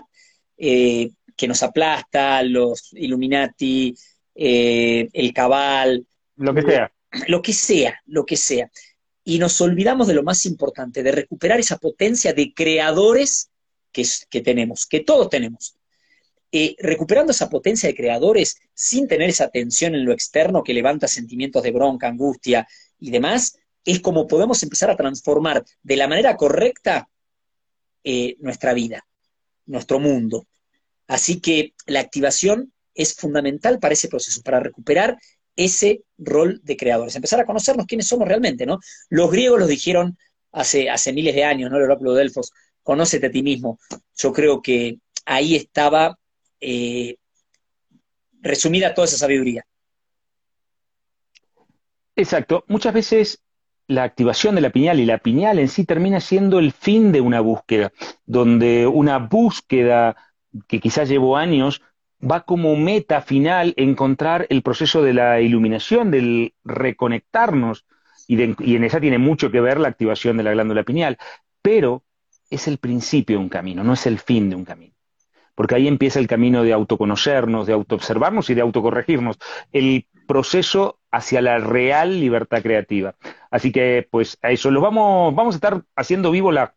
que 0.56 1.48
nos 1.48 1.64
aplasta, 1.64 2.44
los 2.44 2.94
Illuminati, 2.94 3.96
el 4.36 5.34
cabal. 5.34 6.06
Lo 6.36 6.54
que 6.54 6.62
sea. 6.62 6.92
Lo 7.28 7.42
que 7.42 7.54
sea, 7.54 8.00
lo 8.06 8.24
que 8.24 8.38
sea. 8.38 8.70
Y 9.28 9.40
nos 9.40 9.60
olvidamos 9.60 10.08
de 10.08 10.14
lo 10.14 10.24
más 10.24 10.46
importante, 10.46 11.04
de 11.04 11.12
recuperar 11.12 11.60
esa 11.60 11.76
potencia 11.76 12.32
de 12.32 12.54
creadores 12.54 13.50
que, 13.92 14.42
tenemos, 14.42 14.86
que 14.86 15.02
todos 15.02 15.30
tenemos. 15.30 15.76
Eh, 16.50 16.78
recuperando 16.80 17.34
esa 17.34 17.50
potencia 17.50 17.90
de 17.90 17.96
creadores 17.96 18.58
sin 18.74 19.06
tener 19.06 19.30
esa 19.30 19.50
tensión 19.50 19.96
en 19.96 20.06
lo 20.06 20.14
externo 20.14 20.64
que 20.64 20.74
levanta 20.74 21.10
sentimientos 21.10 21.62
de 21.62 21.72
bronca, 21.72 22.08
angustia 22.08 22.66
y 23.02 23.12
demás, 23.12 23.58
es 23.84 24.00
como 24.00 24.28
podemos 24.28 24.64
empezar 24.64 24.90
a 24.92 24.96
transformar 24.96 25.66
de 25.84 25.98
la 25.98 26.08
manera 26.08 26.38
correcta 26.38 27.10
eh, 28.06 28.38
nuestra 28.40 28.74
vida, 28.74 29.06
nuestro 29.66 30.00
mundo. 30.00 30.48
Así 31.06 31.42
que 31.42 31.74
la 31.86 32.00
activación 32.00 32.72
es 32.96 33.14
fundamental 33.14 33.80
para 33.80 33.94
ese 33.94 34.08
proceso, 34.08 34.42
para 34.42 34.62
recuperar 34.62 35.18
ese 35.58 36.04
rol 36.18 36.62
de 36.64 36.78
creadores, 36.78 37.16
empezar 37.16 37.42
a 37.42 37.46
conocernos 37.46 37.86
quiénes 37.86 38.08
somos 38.08 38.28
realmente, 38.28 38.66
¿no? 38.66 38.80
Los 39.10 39.30
griegos 39.32 39.60
lo 39.60 39.68
dijeron 39.68 40.18
hace, 40.52 40.90
hace 40.90 41.12
miles 41.12 41.36
de 41.36 41.44
años, 41.44 41.70
¿no? 41.70 41.78
El 41.78 41.84
oráculo 41.84 42.14
de 42.14 42.20
Delfos, 42.20 42.54
conócete 42.84 43.28
a 43.28 43.32
ti 43.32 43.44
mismo. 43.44 43.80
Yo 44.16 44.32
creo 44.32 44.62
que 44.62 45.00
ahí 45.26 45.56
estaba 45.56 46.18
eh, 46.62 47.18
resumida 48.40 48.94
toda 48.94 49.06
esa 49.06 49.18
sabiduría. 49.18 49.66
Exacto. 52.16 52.64
Muchas 52.68 52.94
veces 52.94 53.42
la 53.88 54.04
activación 54.04 54.56
de 54.56 54.62
la 54.62 54.70
piñal 54.70 55.00
y 55.00 55.06
la 55.06 55.18
piñal 55.18 55.60
en 55.60 55.70
sí 55.70 55.86
termina 55.86 56.20
siendo 56.20 56.60
el 56.60 56.72
fin 56.72 57.12
de 57.12 57.22
una 57.22 57.42
búsqueda, 57.42 57.92
donde 58.26 58.86
una 58.86 59.18
búsqueda 59.18 60.16
que 60.68 60.80
quizás 60.80 61.10
llevó 61.10 61.38
años 61.38 61.82
va 62.20 62.42
como 62.42 62.76
meta 62.76 63.22
final 63.22 63.74
encontrar 63.78 64.48
el 64.50 64.62
proceso 64.62 65.04
de 65.04 65.14
la 65.14 65.42
iluminación, 65.42 66.12
del 66.12 66.54
reconectarnos, 66.64 67.86
y, 68.28 68.42
en 68.42 68.84
esa 68.84 69.00
tiene 69.00 69.18
mucho 69.18 69.52
que 69.52 69.62
ver 69.62 69.80
la 69.80 69.88
activación 69.88 70.38
de 70.38 70.44
la 70.44 70.52
glándula 70.52 70.84
pineal. 70.84 71.18
Pero 71.62 72.04
es 72.50 72.68
el 72.68 72.78
principio 72.78 73.38
de 73.38 73.44
un 73.44 73.50
camino, 73.50 73.84
no 73.84 73.94
es 73.94 74.06
el 74.06 74.20
fin 74.20 74.50
de 74.50 74.56
un 74.56 74.66
camino. 74.66 74.94
Porque 75.56 75.76
ahí 75.76 75.88
empieza 75.88 76.20
el 76.20 76.28
camino 76.28 76.64
de 76.64 76.74
autoconocernos, 76.74 77.66
de 77.66 77.74
autoobservarnos 77.74 78.50
y 78.50 78.54
de 78.54 78.62
autocorregirnos. 78.62 79.38
El 79.72 80.06
proceso 80.28 81.00
hacia 81.10 81.42
la 81.42 81.58
real 81.58 82.20
libertad 82.20 82.62
creativa. 82.62 83.16
Así 83.50 83.72
que, 83.72 84.08
pues, 84.12 84.38
a 84.42 84.52
eso 84.52 84.70
lo 84.70 84.82
vamos, 84.82 85.34
vamos 85.34 85.56
a 85.56 85.58
estar 85.58 85.84
haciendo 85.96 86.32
vivo 86.32 86.52
la, 86.52 86.76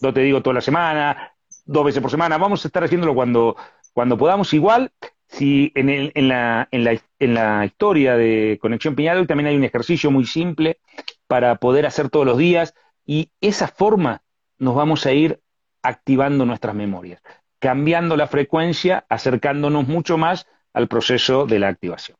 no 0.00 0.12
te 0.12 0.20
digo 0.20 0.42
toda 0.42 0.54
la 0.54 0.60
semana, 0.60 1.36
dos 1.66 1.84
veces 1.84 2.00
por 2.00 2.10
semana, 2.10 2.38
vamos 2.38 2.64
a 2.64 2.68
estar 2.68 2.82
haciéndolo 2.82 3.14
cuando, 3.14 3.56
cuando 3.96 4.18
podamos. 4.18 4.52
Igual, 4.52 4.92
si 5.26 5.72
en, 5.74 6.28
la, 6.28 6.68
en 6.70 7.34
la 7.34 7.64
historia 7.64 8.14
de 8.14 8.58
Conexión 8.60 8.94
Piñado 8.94 9.26
también 9.26 9.46
hay 9.46 9.56
un 9.56 9.64
ejercicio 9.64 10.10
muy 10.10 10.26
simple 10.26 10.80
para 11.26 11.54
poder 11.54 11.86
hacer 11.86 12.10
todos 12.10 12.26
los 12.26 12.36
días 12.36 12.74
y 13.06 13.30
esa 13.40 13.68
forma 13.68 14.22
nos 14.58 14.74
vamos 14.74 15.06
a 15.06 15.14
ir 15.14 15.40
activando 15.80 16.44
nuestras 16.44 16.74
memorias, 16.74 17.22
cambiando 17.58 18.18
la 18.18 18.26
frecuencia, 18.26 19.06
acercándonos 19.08 19.88
mucho 19.88 20.18
más 20.18 20.46
al 20.74 20.88
proceso 20.88 21.46
de 21.46 21.58
la 21.58 21.68
activación. 21.68 22.18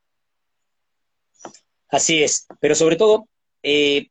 Así 1.91 2.23
es, 2.23 2.47
pero 2.59 2.75
sobre 2.75 2.97
todo, 2.97 3.29
eh, 3.62 4.09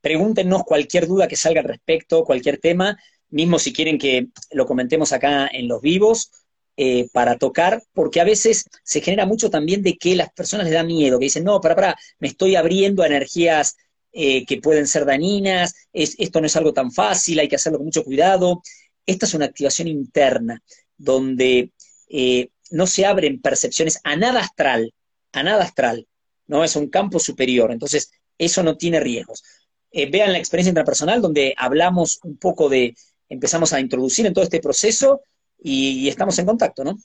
pregúntenos 0.00 0.62
cualquier 0.62 1.08
duda 1.08 1.26
que 1.26 1.34
salga 1.34 1.60
al 1.60 1.66
respecto, 1.66 2.22
cualquier 2.22 2.58
tema, 2.58 2.96
mismo 3.30 3.58
si 3.58 3.72
quieren 3.72 3.98
que 3.98 4.28
lo 4.52 4.64
comentemos 4.64 5.12
acá 5.12 5.48
en 5.48 5.66
los 5.66 5.82
vivos, 5.82 6.30
eh, 6.76 7.08
para 7.12 7.38
tocar, 7.38 7.84
porque 7.92 8.20
a 8.20 8.24
veces 8.24 8.64
se 8.82 9.00
genera 9.00 9.26
mucho 9.26 9.48
también 9.48 9.80
de 9.84 9.96
que 9.96 10.16
las 10.16 10.32
personas 10.32 10.64
les 10.64 10.74
da 10.74 10.82
miedo, 10.82 11.20
que 11.20 11.26
dicen, 11.26 11.44
no, 11.44 11.60
para, 11.60 11.76
para, 11.76 11.96
me 12.18 12.26
estoy 12.26 12.56
abriendo 12.56 13.04
a 13.04 13.06
energías 13.06 13.76
eh, 14.12 14.44
que 14.44 14.60
pueden 14.60 14.88
ser 14.88 15.04
dañinas, 15.04 15.72
esto 15.92 16.40
no 16.40 16.48
es 16.48 16.56
algo 16.56 16.72
tan 16.72 16.90
fácil, 16.90 17.38
hay 17.38 17.46
que 17.46 17.54
hacerlo 17.54 17.78
con 17.78 17.86
mucho 17.86 18.02
cuidado. 18.02 18.60
Esta 19.06 19.24
es 19.26 19.34
una 19.34 19.44
activación 19.44 19.86
interna, 19.86 20.60
donde 20.96 21.70
eh, 22.08 22.48
no 22.72 22.88
se 22.88 23.06
abren 23.06 23.40
percepciones 23.40 24.00
a 24.02 24.16
nada 24.16 24.40
astral, 24.40 24.92
a 25.30 25.44
nada 25.44 25.62
astral, 25.62 26.08
¿no? 26.48 26.64
Es 26.64 26.74
un 26.74 26.88
campo 26.88 27.20
superior, 27.20 27.70
entonces 27.70 28.10
eso 28.36 28.64
no 28.64 28.76
tiene 28.76 28.98
riesgos. 28.98 29.44
Vean 29.92 30.32
la 30.32 30.38
experiencia 30.38 30.70
intrapersonal 30.70 31.22
donde 31.22 31.54
hablamos 31.56 32.18
un 32.24 32.36
poco 32.36 32.68
de, 32.68 32.96
empezamos 33.28 33.72
a 33.72 33.78
introducir 33.78 34.26
en 34.26 34.34
todo 34.34 34.42
este 34.42 34.58
proceso 34.58 35.20
y 35.64 36.08
estamos 36.08 36.38
en 36.38 36.46
contacto, 36.46 36.84
¿no? 36.84 36.96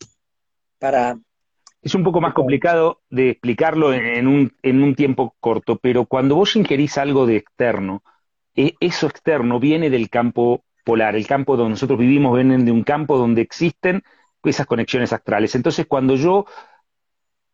Para, 0.77 1.17
es 1.81 1.95
un 1.95 2.03
poco 2.03 2.19
más 2.19 2.33
complicado 2.33 3.01
de 3.09 3.29
explicarlo 3.31 3.93
en 3.93 4.27
un, 4.27 4.53
en 4.63 4.83
un 4.83 4.95
tiempo 4.95 5.35
corto, 5.39 5.77
pero 5.77 6.05
cuando 6.05 6.35
vos 6.35 6.55
ingerís 6.55 6.97
algo 6.97 7.25
de 7.25 7.37
externo, 7.37 8.03
e, 8.55 8.75
eso 8.81 9.07
externo 9.07 9.59
viene 9.59 9.89
del 9.89 10.09
campo 10.09 10.63
polar, 10.83 11.15
el 11.15 11.25
campo 11.25 11.55
donde 11.55 11.71
nosotros 11.71 11.97
vivimos 11.97 12.35
viene 12.35 12.57
de 12.57 12.71
un 12.71 12.83
campo 12.83 13.17
donde 13.17 13.41
existen 13.41 14.03
esas 14.43 14.67
conexiones 14.67 15.13
astrales. 15.13 15.55
Entonces, 15.55 15.85
cuando 15.85 16.15
yo 16.15 16.45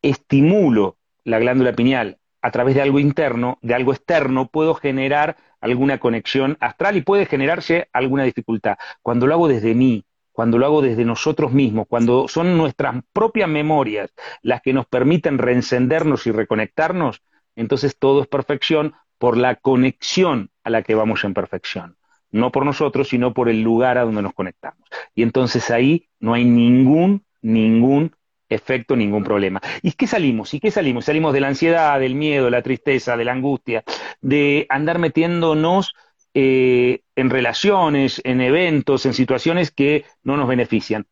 estimulo 0.01 0.97
la 1.23 1.39
glándula 1.39 1.73
pineal 1.73 2.17
a 2.41 2.51
través 2.51 2.75
de 2.75 2.81
algo 2.81 2.99
interno, 2.99 3.59
de 3.61 3.75
algo 3.75 3.91
externo, 3.91 4.47
puedo 4.47 4.73
generar 4.73 5.37
alguna 5.59 5.99
conexión 5.99 6.57
astral 6.59 6.97
y 6.97 7.01
puede 7.01 7.25
generarse 7.25 7.89
alguna 7.93 8.23
dificultad. 8.23 8.77
Cuando 9.01 9.27
lo 9.27 9.33
hago 9.33 9.47
desde 9.47 9.73
mí, 9.75 10.05
cuando 10.35 10.57
lo 10.57 10.65
hago 10.65 10.81
desde 10.81 11.05
nosotros 11.05 11.53
mismos, 11.53 11.87
cuando 11.87 12.27
son 12.27 12.57
nuestras 12.57 13.01
propias 13.13 13.47
memorias 13.47 14.13
las 14.41 14.61
que 14.61 14.73
nos 14.73 14.85
permiten 14.85 15.37
reencendernos 15.37 16.27
y 16.27 16.31
reconectarnos, 16.31 17.21
entonces 17.55 17.97
todo 17.97 18.21
es 18.21 18.27
perfección 18.27 18.93
por 19.17 19.37
la 19.37 19.55
conexión 19.55 20.51
a 20.65 20.69
la 20.69 20.83
que 20.83 20.93
vamos 20.93 21.23
en 21.23 21.33
perfección. 21.33 21.95
No 22.31 22.51
por 22.51 22.65
nosotros, 22.65 23.07
sino 23.07 23.33
por 23.33 23.47
el 23.47 23.61
lugar 23.61 23.97
a 23.97 24.03
donde 24.03 24.21
nos 24.21 24.33
conectamos. 24.33 24.85
Y 25.15 25.23
entonces 25.23 25.71
ahí 25.71 26.09
no 26.19 26.33
hay 26.33 26.43
ningún, 26.43 27.23
ningún 27.41 28.13
efecto, 28.49 28.97
ningún 28.97 29.23
problema. 29.23 29.61
¿Y 29.81 29.93
qué 29.93 30.05
salimos? 30.05 30.53
¿Y 30.53 30.59
qué 30.59 30.69
salimos? 30.69 31.05
Salimos 31.05 31.33
de 31.33 31.39
la 31.39 31.47
ansiedad, 31.47 31.97
del 31.97 32.15
miedo, 32.15 32.45
de 32.45 32.51
la 32.51 32.61
tristeza, 32.61 33.15
de 33.15 33.23
la 33.23 33.31
angustia, 33.31 33.85
de 34.19 34.65
andar 34.67 34.99
metiéndonos 34.99 35.93
eh, 36.37 37.01
en 37.15 37.29
relaciones, 37.29 38.19
en 38.25 38.41
eventos, 38.41 39.05
en 39.05 39.13
situaciones 39.13 39.71
que 39.71 40.03
no 40.21 40.35
nos 40.35 40.49
benefician. 40.49 41.07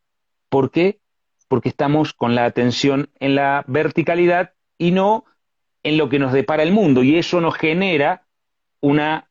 ¿Por 0.49 0.69
qué? 0.69 0.99
Porque 1.47 1.69
estamos 1.69 2.13
con 2.13 2.35
la 2.35 2.43
atención 2.43 3.09
en 3.21 3.35
la 3.35 3.63
verticalidad 3.67 4.51
y 4.77 4.91
no 4.91 5.23
en 5.81 5.97
lo 5.97 6.09
que 6.09 6.19
nos 6.19 6.33
depara 6.33 6.61
el 6.61 6.73
mundo. 6.73 7.03
Y 7.03 7.17
eso 7.17 7.39
nos 7.39 7.55
genera 7.55 8.25
una 8.81 9.29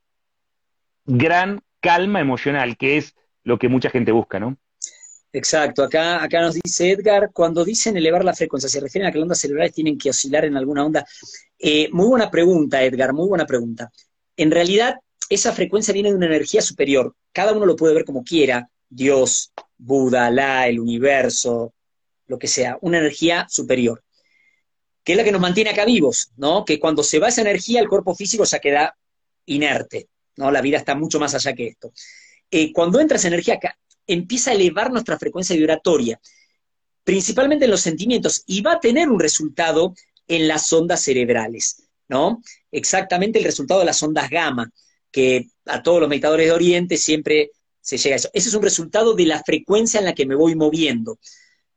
gran 1.04 1.60
calma 1.80 2.20
emocional, 2.20 2.78
que 2.78 2.96
es 2.96 3.14
lo 3.44 3.58
que 3.58 3.68
mucha 3.68 3.90
gente 3.90 4.12
busca, 4.12 4.40
¿no? 4.40 4.56
Exacto, 5.30 5.82
acá, 5.82 6.22
acá 6.22 6.40
nos 6.40 6.54
dice 6.54 6.90
Edgar, 6.90 7.30
cuando 7.34 7.66
dicen 7.66 7.98
elevar 7.98 8.24
la 8.24 8.32
frecuencia, 8.32 8.70
¿se 8.70 8.80
refieren 8.80 9.08
a 9.08 9.12
que 9.12 9.18
las 9.18 9.24
ondas 9.24 9.40
cerebrales 9.40 9.74
tienen 9.74 9.98
que 9.98 10.08
oscilar 10.08 10.46
en 10.46 10.56
alguna 10.56 10.86
onda? 10.86 11.04
Eh, 11.58 11.90
muy 11.92 12.06
buena 12.06 12.30
pregunta, 12.30 12.82
Edgar, 12.82 13.12
muy 13.12 13.28
buena 13.28 13.44
pregunta. 13.44 13.90
En 14.38 14.50
realidad, 14.50 14.96
esa 15.34 15.52
frecuencia 15.52 15.94
viene 15.94 16.10
de 16.10 16.16
una 16.16 16.26
energía 16.26 16.60
superior. 16.60 17.14
Cada 17.32 17.52
uno 17.52 17.64
lo 17.64 17.76
puede 17.76 17.94
ver 17.94 18.04
como 18.04 18.22
quiera, 18.22 18.68
Dios, 18.88 19.52
Buda, 19.78 20.30
La, 20.30 20.68
el 20.68 20.78
universo, 20.78 21.72
lo 22.26 22.38
que 22.38 22.46
sea, 22.46 22.76
una 22.82 22.98
energía 22.98 23.46
superior, 23.48 24.04
que 25.02 25.12
es 25.12 25.18
la 25.18 25.24
que 25.24 25.32
nos 25.32 25.40
mantiene 25.40 25.70
acá 25.70 25.84
vivos, 25.84 26.30
¿no? 26.36 26.64
Que 26.64 26.78
cuando 26.78 27.02
se 27.02 27.18
va 27.18 27.28
esa 27.28 27.40
energía, 27.40 27.80
el 27.80 27.88
cuerpo 27.88 28.14
físico 28.14 28.44
ya 28.44 28.58
queda 28.58 28.96
inerte, 29.46 30.08
¿no? 30.36 30.50
La 30.50 30.60
vida 30.60 30.76
está 30.76 30.94
mucho 30.94 31.18
más 31.18 31.34
allá 31.34 31.54
que 31.54 31.68
esto. 31.68 31.92
Eh, 32.50 32.72
cuando 32.72 33.00
entra 33.00 33.16
esa 33.16 33.28
energía 33.28 33.54
acá, 33.54 33.78
empieza 34.06 34.50
a 34.50 34.54
elevar 34.54 34.90
nuestra 34.90 35.18
frecuencia 35.18 35.56
vibratoria, 35.56 36.20
principalmente 37.04 37.64
en 37.64 37.70
los 37.70 37.80
sentimientos, 37.80 38.42
y 38.46 38.60
va 38.60 38.72
a 38.72 38.80
tener 38.80 39.08
un 39.08 39.18
resultado 39.18 39.94
en 40.28 40.46
las 40.46 40.70
ondas 40.72 41.02
cerebrales, 41.02 41.88
¿no? 42.08 42.42
Exactamente 42.70 43.38
el 43.38 43.44
resultado 43.44 43.80
de 43.80 43.86
las 43.86 44.02
ondas 44.02 44.28
gamma 44.28 44.70
que 45.12 45.46
a 45.66 45.82
todos 45.82 46.00
los 46.00 46.08
meditadores 46.08 46.46
de 46.46 46.52
Oriente 46.52 46.96
siempre 46.96 47.52
se 47.80 47.98
llega 47.98 48.14
a 48.14 48.16
eso. 48.16 48.30
Ese 48.32 48.48
es 48.48 48.54
un 48.54 48.62
resultado 48.62 49.14
de 49.14 49.26
la 49.26 49.42
frecuencia 49.44 50.00
en 50.00 50.06
la 50.06 50.14
que 50.14 50.26
me 50.26 50.34
voy 50.34 50.56
moviendo, 50.56 51.18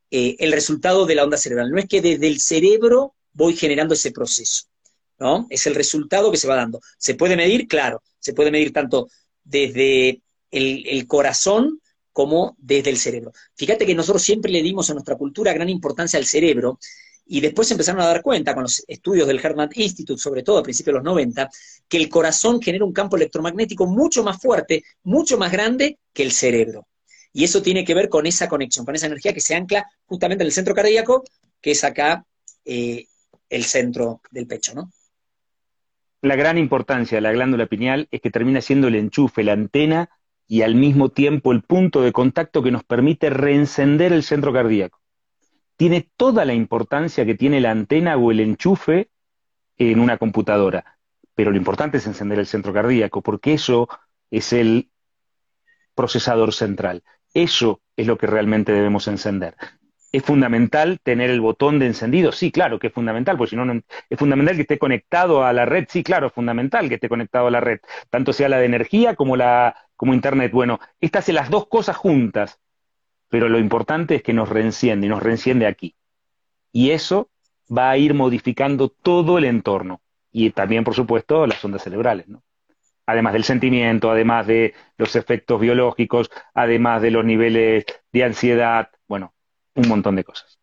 eh, 0.09 0.35
el 0.39 0.51
resultado 0.51 1.05
de 1.05 1.15
la 1.15 1.23
onda 1.23 1.37
cerebral. 1.37 1.69
No 1.71 1.77
es 1.77 1.87
que 1.87 2.01
desde 2.01 2.27
el 2.27 2.39
cerebro 2.39 3.15
voy 3.33 3.55
generando 3.55 3.93
ese 3.93 4.11
proceso, 4.11 4.63
¿no? 5.19 5.45
Es 5.49 5.67
el 5.67 5.75
resultado 5.75 6.31
que 6.31 6.37
se 6.37 6.47
va 6.47 6.55
dando. 6.55 6.79
¿Se 6.97 7.15
puede 7.15 7.35
medir? 7.35 7.67
Claro, 7.67 8.01
se 8.19 8.33
puede 8.33 8.51
medir 8.51 8.71
tanto 8.71 9.09
desde 9.43 10.21
el, 10.51 11.07
corazón 11.07 11.81
como 12.11 12.55
desde 12.59 12.89
el 12.91 12.97
cerebro. 12.97 13.33
Fíjate 13.55 13.85
que 13.85 13.93
nosotros 13.93 14.23
siempre 14.23 14.51
le 14.51 14.61
dimos 14.61 14.89
en 14.89 14.95
nuestra 14.95 15.17
cultura 15.17 15.53
gran 15.53 15.69
importancia 15.69 16.17
al 16.17 16.25
cerebro 16.25 16.79
y 17.25 17.41
después 17.41 17.69
empezaron 17.71 18.01
a 18.01 18.05
dar 18.05 18.21
cuenta 18.21 18.53
con 18.53 18.63
los 18.63 18.83
estudios 18.87 19.27
del 19.27 19.39
Heart 19.39 19.75
Institute, 19.77 20.21
sobre 20.21 20.43
todo 20.43 20.59
a 20.59 20.63
principios 20.63 20.93
de 20.93 20.97
los 20.99 21.03
90, 21.03 21.49
que 21.87 21.97
el 21.97 22.07
corazón 22.07 22.61
genera 22.61 22.85
un 22.85 22.93
campo 22.93 23.15
electromagnético 23.15 23.87
mucho 23.87 24.23
más 24.23 24.39
fuerte, 24.39 24.83
mucho 25.03 25.37
más 25.37 25.51
grande 25.51 25.97
que 26.13 26.23
el 26.23 26.31
cerebro. 26.31 26.87
Y 27.33 27.43
eso 27.43 27.61
tiene 27.61 27.83
que 27.83 27.95
ver 27.95 28.09
con 28.09 28.25
esa 28.25 28.47
conexión, 28.47 28.85
con 28.85 28.95
esa 28.95 29.07
energía 29.07 29.33
que 29.33 29.41
se 29.41 29.55
ancla 29.55 29.85
justamente 30.05 30.43
en 30.43 30.47
el 30.47 30.53
centro 30.53 30.75
cardíaco, 30.75 31.23
que 31.59 31.71
es 31.71 31.83
acá 31.83 32.25
eh, 32.63 33.05
el 33.49 33.63
centro 33.65 34.21
del 34.31 34.47
pecho, 34.47 34.73
¿no? 34.73 34.91
La 36.21 36.35
gran 36.35 36.57
importancia 36.57 37.17
de 37.17 37.21
la 37.21 37.33
glándula 37.33 37.67
pineal 37.67 38.07
es 38.09 38.21
que 38.21 38.31
termina 38.31 38.61
siendo 38.61 38.87
el 38.87 38.95
enchufe, 38.95 39.43
la 39.43 39.53
antena 39.53 40.09
y 40.47 40.61
al 40.61 40.75
mismo 40.75 41.09
tiempo 41.09 41.51
el 41.51 41.61
punto 41.61 42.01
de 42.01 42.11
contacto 42.11 42.63
que 42.63 42.71
nos 42.71 42.83
permite 42.83 43.29
reencender 43.29 44.13
el 44.13 44.23
centro 44.23 44.53
cardíaco. 44.53 44.99
Tiene 45.77 46.09
toda 46.15 46.45
la 46.45 46.53
importancia 46.53 47.25
que 47.25 47.35
tiene 47.35 47.59
la 47.61 47.71
antena 47.71 48.17
o 48.17 48.31
el 48.31 48.39
enchufe 48.39 49.09
en 49.77 49.99
una 49.99 50.17
computadora, 50.17 50.97
pero 51.33 51.51
lo 51.51 51.57
importante 51.57 51.97
es 51.97 52.07
encender 52.07 52.39
el 52.39 52.45
centro 52.45 52.73
cardíaco, 52.73 53.21
porque 53.21 53.53
eso 53.53 53.89
es 54.31 54.53
el 54.53 54.89
procesador 55.93 56.53
central. 56.53 57.03
Eso 57.33 57.81
es 57.95 58.07
lo 58.07 58.17
que 58.17 58.27
realmente 58.27 58.71
debemos 58.71 59.07
encender. 59.07 59.55
¿Es 60.11 60.23
fundamental 60.23 60.99
tener 61.03 61.29
el 61.29 61.41
botón 61.41 61.77
de 61.77 61.87
encendido? 61.87 62.31
Sí, 62.31 62.49
claro 62.49 62.79
que 62.79 62.87
es 62.87 62.93
fundamental, 62.93 63.35
porque 63.35 63.49
si 63.49 63.55
no, 63.57 63.81
es 64.09 64.17
fundamental 64.17 64.55
que 64.55 64.61
esté 64.61 64.79
conectado 64.79 65.43
a 65.43 65.51
la 65.51 65.65
red. 65.65 65.87
Sí, 65.89 66.03
claro, 66.03 66.27
es 66.27 66.33
fundamental 66.33 66.87
que 66.87 66.95
esté 66.95 67.09
conectado 67.09 67.47
a 67.47 67.51
la 67.51 67.59
red, 67.59 67.79
tanto 68.09 68.31
sea 68.31 68.47
la 68.47 68.57
de 68.57 68.65
energía 68.65 69.15
como 69.15 69.35
la 69.35 69.75
como 69.97 70.13
Internet. 70.13 70.51
Bueno, 70.53 70.79
estas 71.01 71.27
las 71.29 71.49
dos 71.49 71.67
cosas 71.67 71.97
juntas, 71.97 72.59
pero 73.29 73.49
lo 73.49 73.59
importante 73.59 74.15
es 74.15 74.23
que 74.23 74.33
nos 74.33 74.49
reenciende 74.49 75.07
y 75.07 75.09
nos 75.09 75.23
reenciende 75.23 75.67
aquí. 75.67 75.95
Y 76.71 76.91
eso 76.91 77.29
va 77.75 77.89
a 77.89 77.97
ir 77.97 78.13
modificando 78.13 78.89
todo 78.89 79.37
el 79.37 79.45
entorno 79.45 80.01
y 80.31 80.49
también, 80.51 80.83
por 80.83 80.93
supuesto, 80.95 81.47
las 81.47 81.63
ondas 81.63 81.83
cerebrales, 81.83 82.27
¿no? 82.27 82.43
Además 83.05 83.33
del 83.33 83.43
sentimiento, 83.43 84.09
además 84.09 84.47
de 84.47 84.73
los 84.97 85.15
efectos 85.15 85.61
biológicos, 85.61 86.31
además 86.53 87.01
de 87.01 87.11
los 87.11 87.23
niveles 87.23 87.85
de 88.11 88.23
ansiedad, 88.23 88.89
bueno, 89.07 89.33
un 89.75 89.87
montón 89.87 90.15
de 90.15 90.23
cosas. 90.23 90.59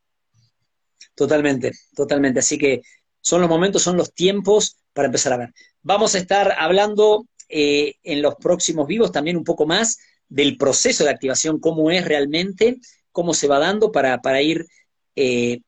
Totalmente, 1.14 1.70
totalmente. 1.94 2.40
Así 2.40 2.59
que 2.59 2.83
son 3.20 3.40
los 3.40 3.48
momentos, 3.48 3.83
son 3.83 3.96
los 3.96 4.12
tiempos 4.12 4.79
para 4.92 5.07
empezar 5.07 5.33
a 5.33 5.38
ver. 5.38 5.55
Vamos 5.83 6.14
a 6.14 6.18
estar 6.18 6.53
hablando 6.59 7.27
eh, 7.48 7.94
en 8.03 8.22
los 8.22 8.35
próximos 8.37 8.87
vivos 8.87 9.12
también 9.12 9.37
un 9.37 9.44
poco 9.44 9.66
más 9.66 9.98
del 10.33 10.57
proceso 10.57 11.05
de 11.05 11.11
activación, 11.11 11.61
cómo 11.61 11.90
es 11.90 12.07
realmente, 12.07 12.81
cómo 13.11 13.35
se 13.35 13.49
va 13.49 13.59
dando 13.59 13.92
para, 13.92 14.40
ir 14.40 14.66
eh, 15.14 15.61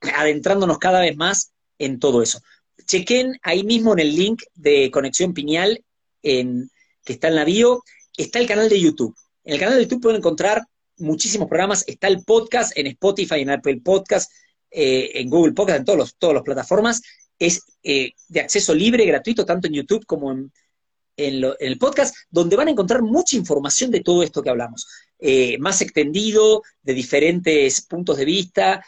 adentrándonos 0.00 0.78
cada 0.78 1.00
vez 1.00 1.16
más 1.16 1.52
en 1.78 2.00
todo 2.00 2.20
eso. 2.20 2.40
Chequen 2.84 3.38
ahí 3.42 3.62
mismo 3.62 3.92
en 3.92 4.00
el 4.00 4.16
link 4.16 4.42
de 4.54 4.90
Conexión 4.90 5.32
Piñal 5.32 5.84
en, 6.22 6.68
que 7.04 7.12
está 7.12 7.28
en 7.28 7.36
la 7.36 7.44
bio, 7.44 7.84
está 8.16 8.40
el 8.40 8.48
canal 8.48 8.68
de 8.68 8.80
YouTube. 8.80 9.14
En 9.44 9.54
el 9.54 9.60
canal 9.60 9.76
de 9.76 9.84
YouTube 9.84 10.02
pueden 10.02 10.18
encontrar 10.18 10.64
muchísimos 10.98 11.46
programas. 11.46 11.84
Está 11.86 12.08
el 12.08 12.24
podcast 12.24 12.76
en 12.76 12.88
Spotify, 12.88 13.42
en 13.42 13.50
Apple 13.50 13.82
Podcast, 13.84 14.32
eh, 14.68 15.12
en 15.14 15.30
Google 15.30 15.52
Podcast, 15.52 15.78
en 15.78 15.84
todos 15.84 15.98
los, 15.98 16.16
todas 16.16 16.34
las 16.34 16.42
plataformas. 16.42 17.02
Es 17.38 17.62
eh, 17.84 18.10
de 18.28 18.40
acceso 18.40 18.74
libre, 18.74 19.06
gratuito, 19.06 19.46
tanto 19.46 19.68
en 19.68 19.74
YouTube 19.74 20.04
como 20.06 20.32
en, 20.32 20.50
el 21.16 21.78
podcast, 21.78 22.14
donde 22.30 22.56
van 22.56 22.68
a 22.68 22.70
encontrar 22.70 23.02
mucha 23.02 23.36
información 23.36 23.90
de 23.90 24.00
todo 24.00 24.22
esto 24.22 24.42
que 24.42 24.50
hablamos. 24.50 24.88
Eh, 25.18 25.58
más 25.58 25.80
extendido, 25.80 26.62
de 26.82 26.94
diferentes 26.94 27.82
puntos 27.82 28.16
de 28.16 28.24
vista, 28.24 28.84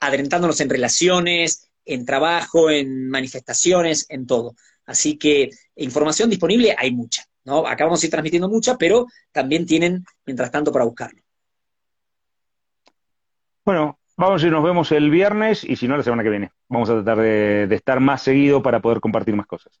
adelantándonos 0.00 0.60
en 0.60 0.70
relaciones, 0.70 1.70
en 1.84 2.04
trabajo, 2.04 2.70
en 2.70 3.08
manifestaciones, 3.08 4.06
en 4.08 4.26
todo. 4.26 4.54
Así 4.84 5.16
que 5.16 5.50
información 5.76 6.30
disponible 6.30 6.74
hay 6.76 6.92
mucha. 6.92 7.24
¿no? 7.44 7.66
Acá 7.66 7.84
vamos 7.84 8.02
a 8.02 8.06
ir 8.06 8.10
transmitiendo 8.10 8.48
mucha, 8.48 8.76
pero 8.76 9.06
también 9.32 9.66
tienen, 9.66 10.04
mientras 10.26 10.50
tanto, 10.50 10.72
para 10.72 10.84
buscarlo. 10.84 11.20
Bueno, 13.64 13.98
vamos 14.16 14.42
y 14.44 14.50
nos 14.50 14.62
vemos 14.62 14.92
el 14.92 15.10
viernes 15.10 15.64
y 15.64 15.76
si 15.76 15.88
no, 15.88 15.96
la 15.96 16.02
semana 16.02 16.22
que 16.22 16.30
viene. 16.30 16.52
Vamos 16.68 16.90
a 16.90 16.94
tratar 16.94 17.18
de, 17.18 17.66
de 17.66 17.74
estar 17.76 18.00
más 18.00 18.22
seguido 18.22 18.62
para 18.62 18.80
poder 18.80 19.00
compartir 19.00 19.34
más 19.34 19.46
cosas. 19.46 19.80